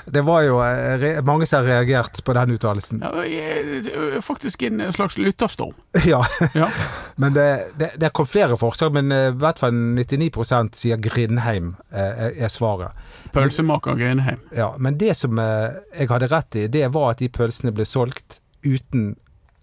[0.09, 3.03] Det var jo eh, mange som har reagert på den uttalelsen.
[3.05, 5.75] Ja, det er faktisk en slags lytterstorm.
[6.09, 6.23] Ja.
[6.55, 6.71] Ja.
[7.17, 11.75] Men det, det, det kom flere forslag, men eh, i hvert fall 99% sier Grindheim
[11.93, 12.97] eh, er, svaret.
[13.35, 14.41] Pølsemaker Grindheim.
[14.57, 17.87] Ja, men det som eh, jeg hadde rett i, det var at de pølsene ble
[17.89, 19.13] solgt uten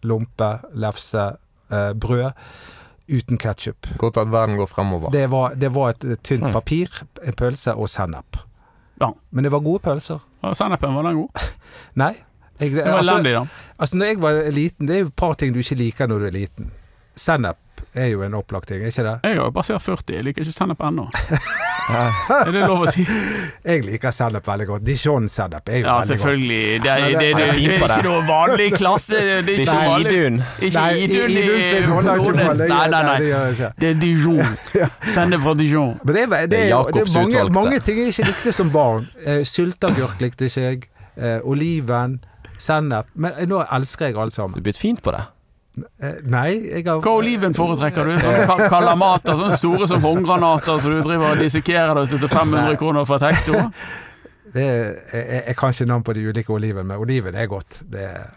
[0.06, 1.32] lompe, lefse,
[1.74, 2.32] eh, brød.
[3.08, 3.88] Uten ketsjup.
[4.02, 5.12] Godt at verden går fremover.
[5.14, 6.52] Det var, det var et tynt Mm.
[6.54, 6.90] papir,
[7.24, 8.38] en pølse og sennep.
[9.02, 9.12] Ja.
[9.32, 10.20] Men det var gode pølser.
[10.44, 11.30] Ja, Sennepen, var den god?
[12.02, 12.14] Nei.
[12.60, 13.46] Jeg, Det var altså, elendig, da.
[13.80, 16.20] altså, når jeg var liten, det er jo et par ting du ikke liker når
[16.20, 16.72] du er liten.
[17.16, 17.58] Sennep
[17.94, 19.20] er jo en opplagt ting, er ikke det?
[19.24, 21.10] Jeg har jo passert 40, jeg liker ikke sennep ennå.
[22.46, 23.04] Er det lov å si?
[23.66, 24.84] Jeg liker sennep veldig godt.
[24.88, 26.10] Dijon-sennep er jo Ja, veldig godt.
[26.10, 26.82] Ja, selvfølgelig.
[26.84, 27.98] Det er, det, det- det, det, er fint på det.
[27.98, 29.14] ikke noe vanlig klasse.
[29.14, 30.16] Det er Det er ikke vanlig.
[30.16, 30.40] Idun.
[30.62, 31.88] Ikke Nei, Idun, i- er
[32.66, 33.90] Nei, nei, nei, det nei.
[33.90, 34.58] er Dijon.
[35.14, 35.94] Sennep fra Dijon.
[36.04, 37.54] Men det er, det Det er det mange, utvalgte.
[37.60, 39.08] mange ting jeg ikke likte som barn.
[39.26, 40.84] Eh, Sylteagurk likte ikke jeg.
[41.18, 42.20] Eh, oliven.
[42.58, 43.06] Sennep.
[43.16, 44.58] Men nå elsker jeg alt Du sammen.
[44.58, 45.22] er blitt fint på det.
[46.00, 48.14] Eh, nei, jeg har Hva oliven foretrekker du?
[48.22, 52.78] Sånne ka- kalamater, sånne store som håndgranater, som du driver og dissekerer deg til 500
[52.80, 53.60] kroner for et hekto?
[54.56, 54.66] det,
[55.12, 57.82] jeg, jeg kan ikke navn på de ulike oliven, men oliven er godt.
[57.92, 58.32] Det, er-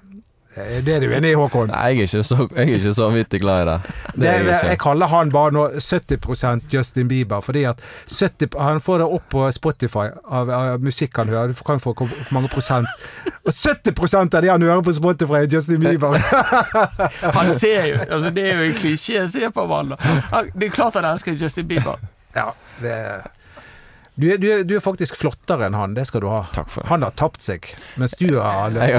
[0.85, 1.71] det er du enig i, Håkon?
[1.73, 3.77] Nei, jeg er ikke så, jeg er ikke så vanvittig glad i det.
[3.89, 7.81] Det Det, er jeg jeg, kaller han bare nå 70% Justin Bieber, fordi at
[8.11, 11.53] 70, han får det opp på Spotify av, av musikk han hører.
[11.53, 12.89] Du kan få hvor mange prosent.
[13.45, 16.19] Og 70% av det han hører på Spotify, er Justin Bieber!
[17.39, 19.25] Han ser jo altså Det er jo en klisjé.
[19.31, 20.43] Se på ham, da.
[20.55, 21.99] Det er klart han elsker Justin Bieber.
[22.37, 22.51] ja,
[22.83, 23.27] det er
[24.19, 26.41] du er, du, er, du er faktisk flottere enn han, det skal du ha.
[26.55, 26.89] Takk for det.
[26.91, 27.69] Han har tapt seg,
[28.01, 28.99] mens du har Jeg,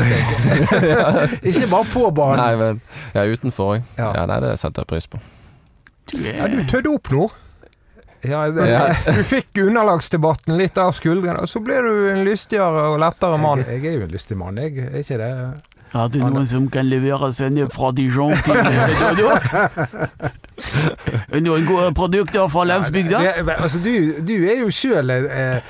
[1.52, 2.40] Ikke bare på banen.
[2.40, 2.80] nei, men
[3.18, 3.92] ja, utenfor òg.
[4.00, 4.14] Ja.
[4.16, 4.26] Ja.
[4.32, 5.20] nei, det setter jeg pris på.
[6.24, 7.28] Ja, du tødde opp nå.
[8.28, 8.46] Ja.
[9.16, 13.62] Du fikk underlagsdebatten litt av skuldrene, og så ble du en lystigere og lettere mann.
[13.68, 14.76] Jeg, jeg er jo en lystig mann, jeg.
[14.90, 15.30] Er ikke det?
[15.94, 18.56] Er det noen som kan levere sennep fra Dijon til
[21.48, 23.22] Noen gode produkter fra landsbygda?
[23.24, 25.64] Ja, men, altså, du, du er jo sjøl eh,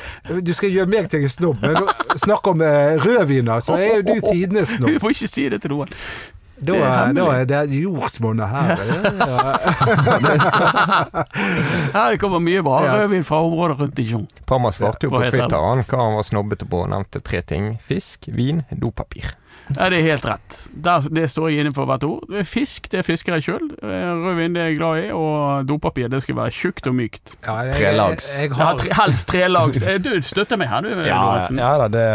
[0.44, 1.78] Du skal gjøre meg til en snobb, men
[2.20, 5.00] snakk om eh, rødviner, så er jo du tidenes Du snobb.
[5.04, 5.96] må ikke si det til noen.
[6.60, 8.82] Da, er da er det jordsmonnet her.
[11.94, 14.26] Her kommer mye bra rødvin fra området rundt Dijon.
[14.50, 17.78] Parma svarte jo på Twitter han hva han var snobbete på, og nevnte tre ting.
[17.80, 19.32] Fisk, vin, dopapir.
[19.78, 20.56] Ja, det er helt rett.
[20.74, 22.32] Der, det står jeg inne for hvert ord.
[22.50, 23.68] Fisk, det fisker jeg sjøl.
[23.84, 25.12] Rødvin, det er jeg glad i.
[25.14, 27.36] Og dopapir, det skal være tjukt og mykt.
[27.46, 28.32] Ja, jeg, Trelags.
[28.40, 29.86] Jeg, jeg Ja, tre, helst trelags.
[29.86, 30.90] Eh, Du støtter meg her, du.
[31.06, 31.62] Ja, Lorentzen.
[31.62, 32.06] ja da, det,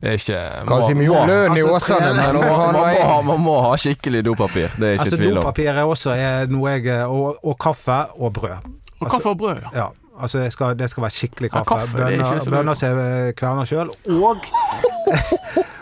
[0.00, 0.40] det er ikke
[0.72, 4.24] Kanskje mye lønn i altså, Åsane, men man, man, må ha, man må ha skikkelig
[4.24, 4.72] dopapir.
[4.80, 5.42] Det er ikke altså, tvil om.
[5.44, 8.70] dopapir er også er noe jeg eh, og, og kaffe og brød.
[9.00, 9.74] Og kaffe og brød, da.
[9.76, 9.88] Ja.
[10.20, 11.74] Altså, det skal, det skal være skikkelig Ja, kaffe.
[11.80, 13.90] kaffe, er Bønner, så bønner som jeg kverner sjøl.
[14.16, 14.36] Og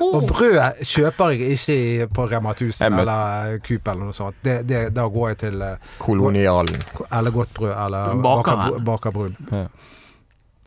[0.08, 4.36] Og brød kjøper jeg ikke på Rema 1000 eller Coop eller noe sånt.
[4.44, 6.78] Det, det, da går jeg til eh, kolonialen.
[7.12, 9.34] eller godt brød eller baker- Brun.
[9.52, 9.64] Ja.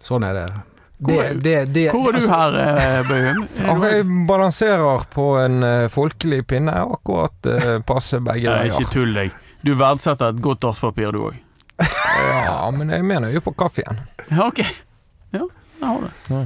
[0.01, 0.45] Sånn er det.
[1.01, 3.47] Hvor Det, det, det, Hvor er du altså, her, eh, Bøhum?
[3.88, 7.49] Jeg balanserer på en eh, folkelig pinne, akkurat
[7.88, 8.78] passe begge Nei, veier.
[8.78, 9.32] ikke tull deg.
[9.65, 11.39] Du verdsetter et godt dasspapir, du òg.
[12.45, 13.99] Ja, men jeg mener jo på kaffen.
[14.29, 14.59] Ja, ok.
[15.32, 15.45] Ja,
[15.79, 16.13] der har du det.
[16.36, 16.45] Ja.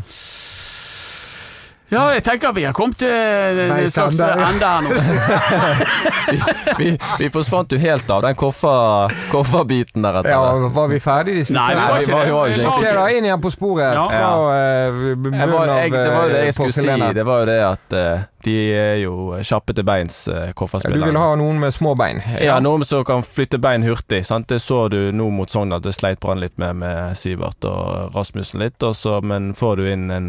[1.94, 4.90] Ja, jeg tenker vi har kommet til en slags ende, her nå.
[6.80, 6.88] Vi,
[7.20, 10.32] vi forsvant jo helt av den kofferbiten der etter.
[10.34, 12.24] Ja, var vi ferdig Nei, vi var ikke det.
[12.26, 12.34] vi
[12.66, 13.94] var Ok, da, inn igjen på sporet.
[13.96, 14.08] Ja.
[14.10, 17.14] Fra eh, Jeg munnen var, av jeg, det var jo det jeg eh, skulle si.
[17.20, 21.02] Det var jo det at eh, De er jo kjappe til beins, eh, Ja, du
[21.02, 22.22] vil ha noen med små bein?
[22.42, 24.22] Ja, noen som kan flytte bein hurtig.
[24.26, 24.48] Sant?
[24.48, 25.82] Det så du nå mot Sogndal.
[25.82, 28.78] Det sleit Brann litt med med Sivert og Rasmussen litt.
[28.86, 30.28] Også, men får du inn en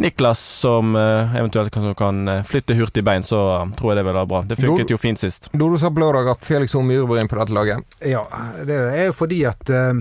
[0.00, 3.42] Niklas som eh, eventuelt kan, som kan eh, flytte hurtig bein, så
[3.76, 4.42] tror jeg det vil være bra.
[4.48, 5.50] Det funket jo fint sist.
[5.52, 8.00] Dodo sa på lørdag at Felix og Myhre bør inn på dette laget.
[8.06, 8.24] Ja,
[8.64, 10.00] det er jo fordi at eh,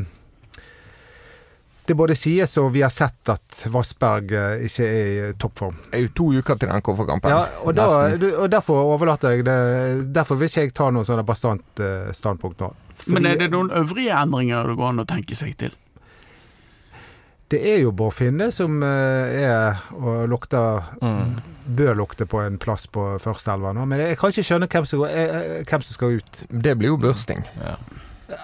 [1.89, 5.75] det både sies og vi har sett at Vassberg eh, ikke er i toppform.
[5.89, 7.33] Det er jo to uker til den kofferkampen.
[7.33, 7.87] Ja, og, da,
[8.43, 9.57] og derfor overlater jeg det
[10.15, 12.71] Derfor vil ikke jeg ta noe sånt bastant eh, standpunkt nå.
[12.99, 15.75] Fordi Men er det noen øvrige endringer det går an å tenke seg til?
[17.49, 21.39] det er jo Bård Finne som eh, er og lukter Mm.
[21.69, 23.83] Bør lukte på en plass på førsteelva nå.
[23.89, 26.39] Men jeg kan ikke skjønne hvem som, går- hvem som skal ut.
[26.49, 27.43] Det blir jo bursting.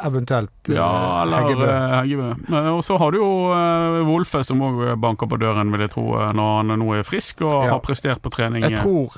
[0.03, 1.67] Eventuelt eh, Ja, eller Heggebø.
[1.69, 2.71] eh, Heggebø.
[2.73, 6.05] Og så har du jo eh, Wolfe, som òg banker på døren, vil jeg tro,
[6.33, 7.71] når han nå er frisk og Ja.
[7.75, 8.63] har prestert på trening.
[8.65, 9.17] Jeg tror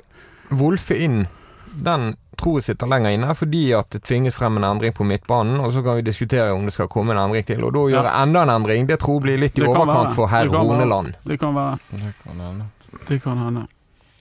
[0.52, 1.28] Wolfe inn,
[1.78, 5.60] den tror jeg sitter lenger inne, fordi at det tvinges frem en endring på midtbanen.
[5.60, 7.64] Og så kan vi diskutere om det skal komme en endring til.
[7.66, 10.48] Og da gjøre enda en endring, det tror jeg blir litt i overkant for herr.
[10.48, 11.16] Horneland.
[11.26, 11.80] Det kan være.
[11.92, 12.66] Det kan hende.
[13.08, 13.66] Det kan hende.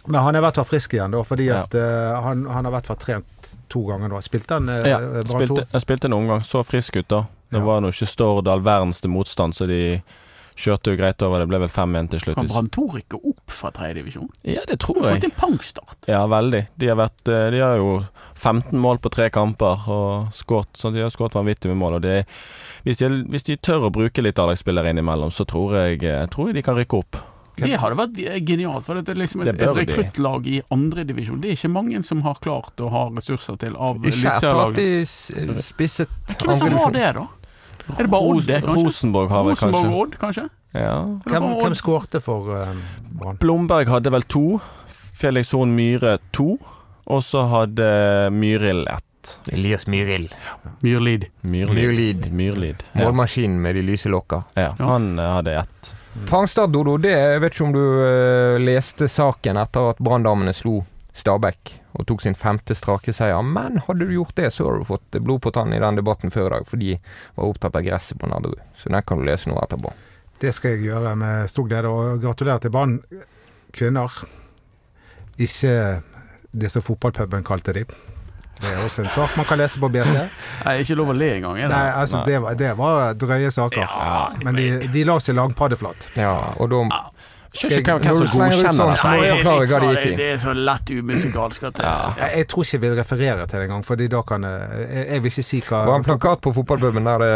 [0.08, 1.62] Men han er i hvert fall frisk igjen, da, fordi Ja.
[1.64, 3.26] at uh, han, han har i hvert fall trent
[3.68, 4.20] to ganger nå.
[4.24, 5.38] Spilte han eh, Ja, Brann 2?
[5.40, 6.44] spilte, jeg spilte en omgang.
[6.46, 7.24] Så frisk ut, da.
[7.50, 7.64] Det Ja.
[7.64, 10.02] var nå ikke Stord all verdens til motstand, så de
[10.56, 11.38] kjørte jo greit over.
[11.44, 12.36] Det ble vel 5-1 til slutt.
[12.40, 14.28] Kan Brann 2 rykke opp fra tredjedivisjon?
[14.42, 15.20] Ja, det tror jeg.
[15.20, 15.98] Fått en pangstart.
[16.08, 16.62] Ja, veldig.
[16.78, 18.04] De har, vært, eh, de har jo
[18.34, 21.98] 15 mål på tre kamper og skåret så de har skåret vanvittig med mål.
[22.00, 22.24] Og de,
[22.84, 26.48] hvis, de, hvis de tør å bruke litt A-lagsspillere innimellom, så tror jeg, eh, tror
[26.48, 27.16] jeg de kan rykke opp.
[27.56, 28.84] Det hadde vært genialt.
[28.84, 31.40] For det er liksom et, Det et rekruttlag i andredivisjon.
[31.40, 34.76] Det er ikke mange som har klart å ha ressurser til av Ikke etter at
[34.76, 37.26] de spisset Hvem er det som har det, da?
[37.86, 38.84] Er det bare Odd, det, kanskje?
[38.84, 40.46] Rosenborg har vel kanskje Rosenborg Odd, kanskje?
[40.74, 40.94] ja.
[41.30, 42.50] Hvem, hvem skårte for
[43.16, 43.38] Brann?
[43.40, 44.44] Blomberg hadde vel to.
[45.16, 46.56] Felix Horn Myhre to.
[47.06, 47.86] Og så hadde
[48.34, 49.04] Myril ett.
[49.50, 50.28] Elias Myril.
[50.82, 51.28] Myrlid.
[51.40, 52.28] Myrlid.
[52.32, 52.82] Myrlid.
[52.94, 54.42] Målmaskinen med de lyse lokka.
[54.54, 54.74] ja.
[54.78, 54.86] Ja.
[54.86, 55.95] Han eh, hadde ett.
[56.24, 60.80] Fangstad, Dodo, det jeg vet ikke om du uh, leste saken etter at Branndamene slo
[61.16, 63.40] Stabæk og tok sin femte strake seier.
[63.44, 66.32] Men hadde du gjort det, så hadde du fått blod på tann i den debatten
[66.34, 66.96] før i dag, for de
[67.38, 68.60] var opptatt av gresset på Nadderud.
[68.76, 69.94] Så den kan du lese nå etterpå.
[70.42, 72.98] Det skal jeg gjøre med stor glede, og gratulerer til Brann
[73.76, 74.20] kvinner.
[75.40, 75.72] Ikke
[76.52, 77.86] det som fotballpuben kalte de.
[78.56, 80.14] Det er også en sak man kan lese på BT.
[80.66, 81.58] Nei, ikke lov å le engang.
[81.60, 81.68] det?
[81.72, 83.84] Nei, altså, det var, det var drøye saker.
[83.84, 86.10] Ja, Men de, de la seg langpaddeflat.
[86.16, 86.84] Ja, og da
[87.56, 88.96] Skjønner ikke hvem, som godkjenner sånn, det.
[89.00, 90.16] så må du forklare hva de gikk i.
[90.18, 93.56] det er så lett umusikalsk at det Jeg, jeg tror ikke jeg vil referere til
[93.62, 96.06] det engang, Fordi da kan jeg Jeg, jeg vil ikke si hva Det var en
[96.10, 97.32] plakat på fotballpuben der det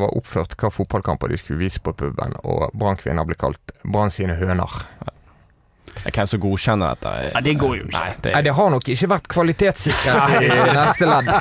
[0.00, 4.34] var oppført hva fotballkamper de skulle vise på puben, og Brann-kvinner ble kalt Brann sine
[4.40, 4.74] høner.
[6.04, 7.10] Hvem som godkjenner dette?
[7.34, 7.92] Ja, det går jo ikke.
[7.98, 11.30] Nei, det, Nei, det har nok ikke vært kvalitetssikret i neste ledd.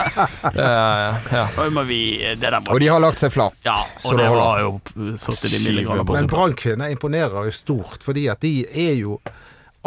[0.50, 1.44] Eh, ja.
[1.56, 2.00] Da vi,
[2.42, 3.56] var, Og de har lagt seg flat.
[3.64, 4.60] ja, og det det holder.
[4.66, 6.34] jo satt i de milde på Men sin plass.
[6.34, 9.20] Brann-kvinner imponerer jo stort, fordi at de er jo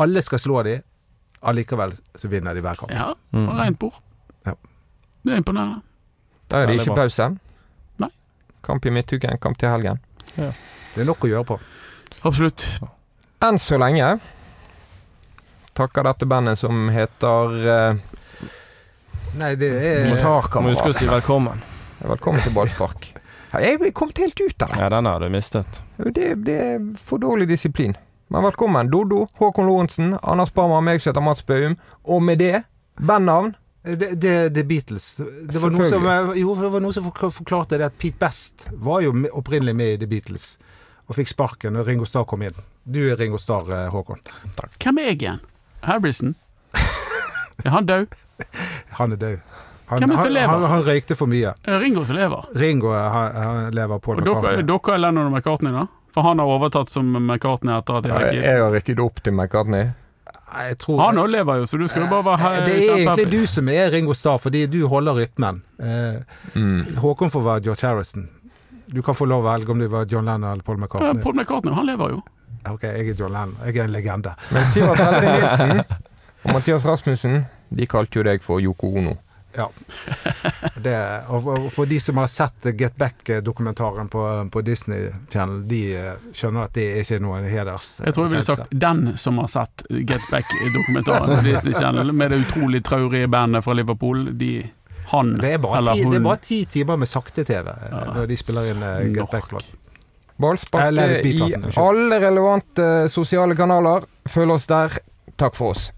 [0.01, 0.81] Alle skal slå dem,
[1.45, 2.91] allikevel så vinner de hver kamp.
[2.95, 3.49] Ja, Mm.
[3.49, 3.99] og rent bord.
[4.47, 4.55] Ja.
[5.25, 5.83] Det er imponerende.
[6.49, 7.29] Da er det ikke pause.
[8.01, 8.09] Nei.
[8.65, 10.01] Kamp i midtuken, kamp til helgen.
[10.37, 11.59] Det er nok å gjøre på.
[12.25, 12.65] Absolutt.
[13.43, 14.15] Enn så lenge
[15.73, 18.19] takker dette bandet som heter uh,
[19.39, 21.63] Nei, det er Må huske å si velkommen.
[22.05, 23.07] Velkommen til ballspark.
[23.53, 24.81] Jeg er kommet helt ut av det.
[24.81, 25.83] Ja, den har du mistet.
[25.97, 26.35] det.
[26.45, 27.95] Det er for dårlig disiplin.
[28.33, 31.77] Men velkommen, Dodo, Håkon Lorentzen, Anders Barmer, meg som heter Mats Bøum.
[32.05, 32.63] Og med det,
[32.97, 33.55] bandnavn.
[33.83, 35.07] Det, det, det er Beatles.
[35.19, 36.09] Det var, noe som,
[36.39, 40.03] jo, det var noe som forklarte det at Pete Best var jo opprinnelig med i
[40.05, 40.55] The Beatles.
[41.09, 42.57] Og fikk sparken når Ringo Starr kom inn.
[42.85, 44.23] Du er Ringo Starr, Håkon.
[44.45, 44.77] Håkon.
[44.81, 45.43] Hvem er jeg igjen?
[45.83, 46.35] Harrison?
[47.65, 48.07] Er han død?
[48.99, 49.39] Han er død.
[49.93, 50.49] Han, Hvem er som lever?
[50.49, 51.53] han, han røykte for mye.
[51.69, 52.47] Ringo som lever?
[52.59, 55.85] Ringo eh, han, han lever på Og dere, dere er Lennon og McCartney, da?
[56.15, 58.43] For han har overtatt som McCartney etter at jeg gikk.
[58.47, 59.91] jeg har rykket opp til McCartney.
[60.53, 62.99] Jeg tror Han òg lever jo, så du skal jo bare være Eh, Det er
[63.03, 65.63] egentlig du som er Ringo Starr, fordi du holder rytmen.
[65.81, 66.23] Eh,
[66.59, 66.97] Mm.
[67.01, 68.29] Håkon får være George Harrison.
[68.93, 71.23] Du kan få lov å velge om du var John Lennon eller Paul Ja, McCartney.
[71.23, 72.23] Paul McCartney, han lever jo.
[72.71, 73.57] Ok, jeg er John Lennon.
[73.67, 74.35] Jeg er en legende.
[74.55, 75.83] Men Sivert Helte Nilsen
[76.43, 79.17] og Mathias Rasmussen, de kalte jo deg for Yoko Ono.
[79.57, 79.67] Ja.
[80.81, 80.97] Det,
[81.29, 86.71] og for de som har sett Get Back-dokumentaren på, på Disney Channel, de eh, skjønner
[86.71, 87.91] at det er ikke noe heders...
[88.01, 92.33] Jeg tror jeg ville sagt den som har sett Get Back-dokumentaren på Disney Channel med
[92.33, 94.31] det utrolig traurige bandet fra Liverpool.
[94.41, 94.55] De,
[95.13, 98.03] han det er, eller ti, det er bare ti timer med sakte-TV eh, Ja.
[98.17, 99.29] når de spiller inn eh, Get.
[99.37, 99.69] Back-låt.
[100.41, 104.07] Ballspark i alle relevante sosiale kanaler.
[104.29, 104.99] Følg oss der.
[105.41, 105.91] Takk for oss.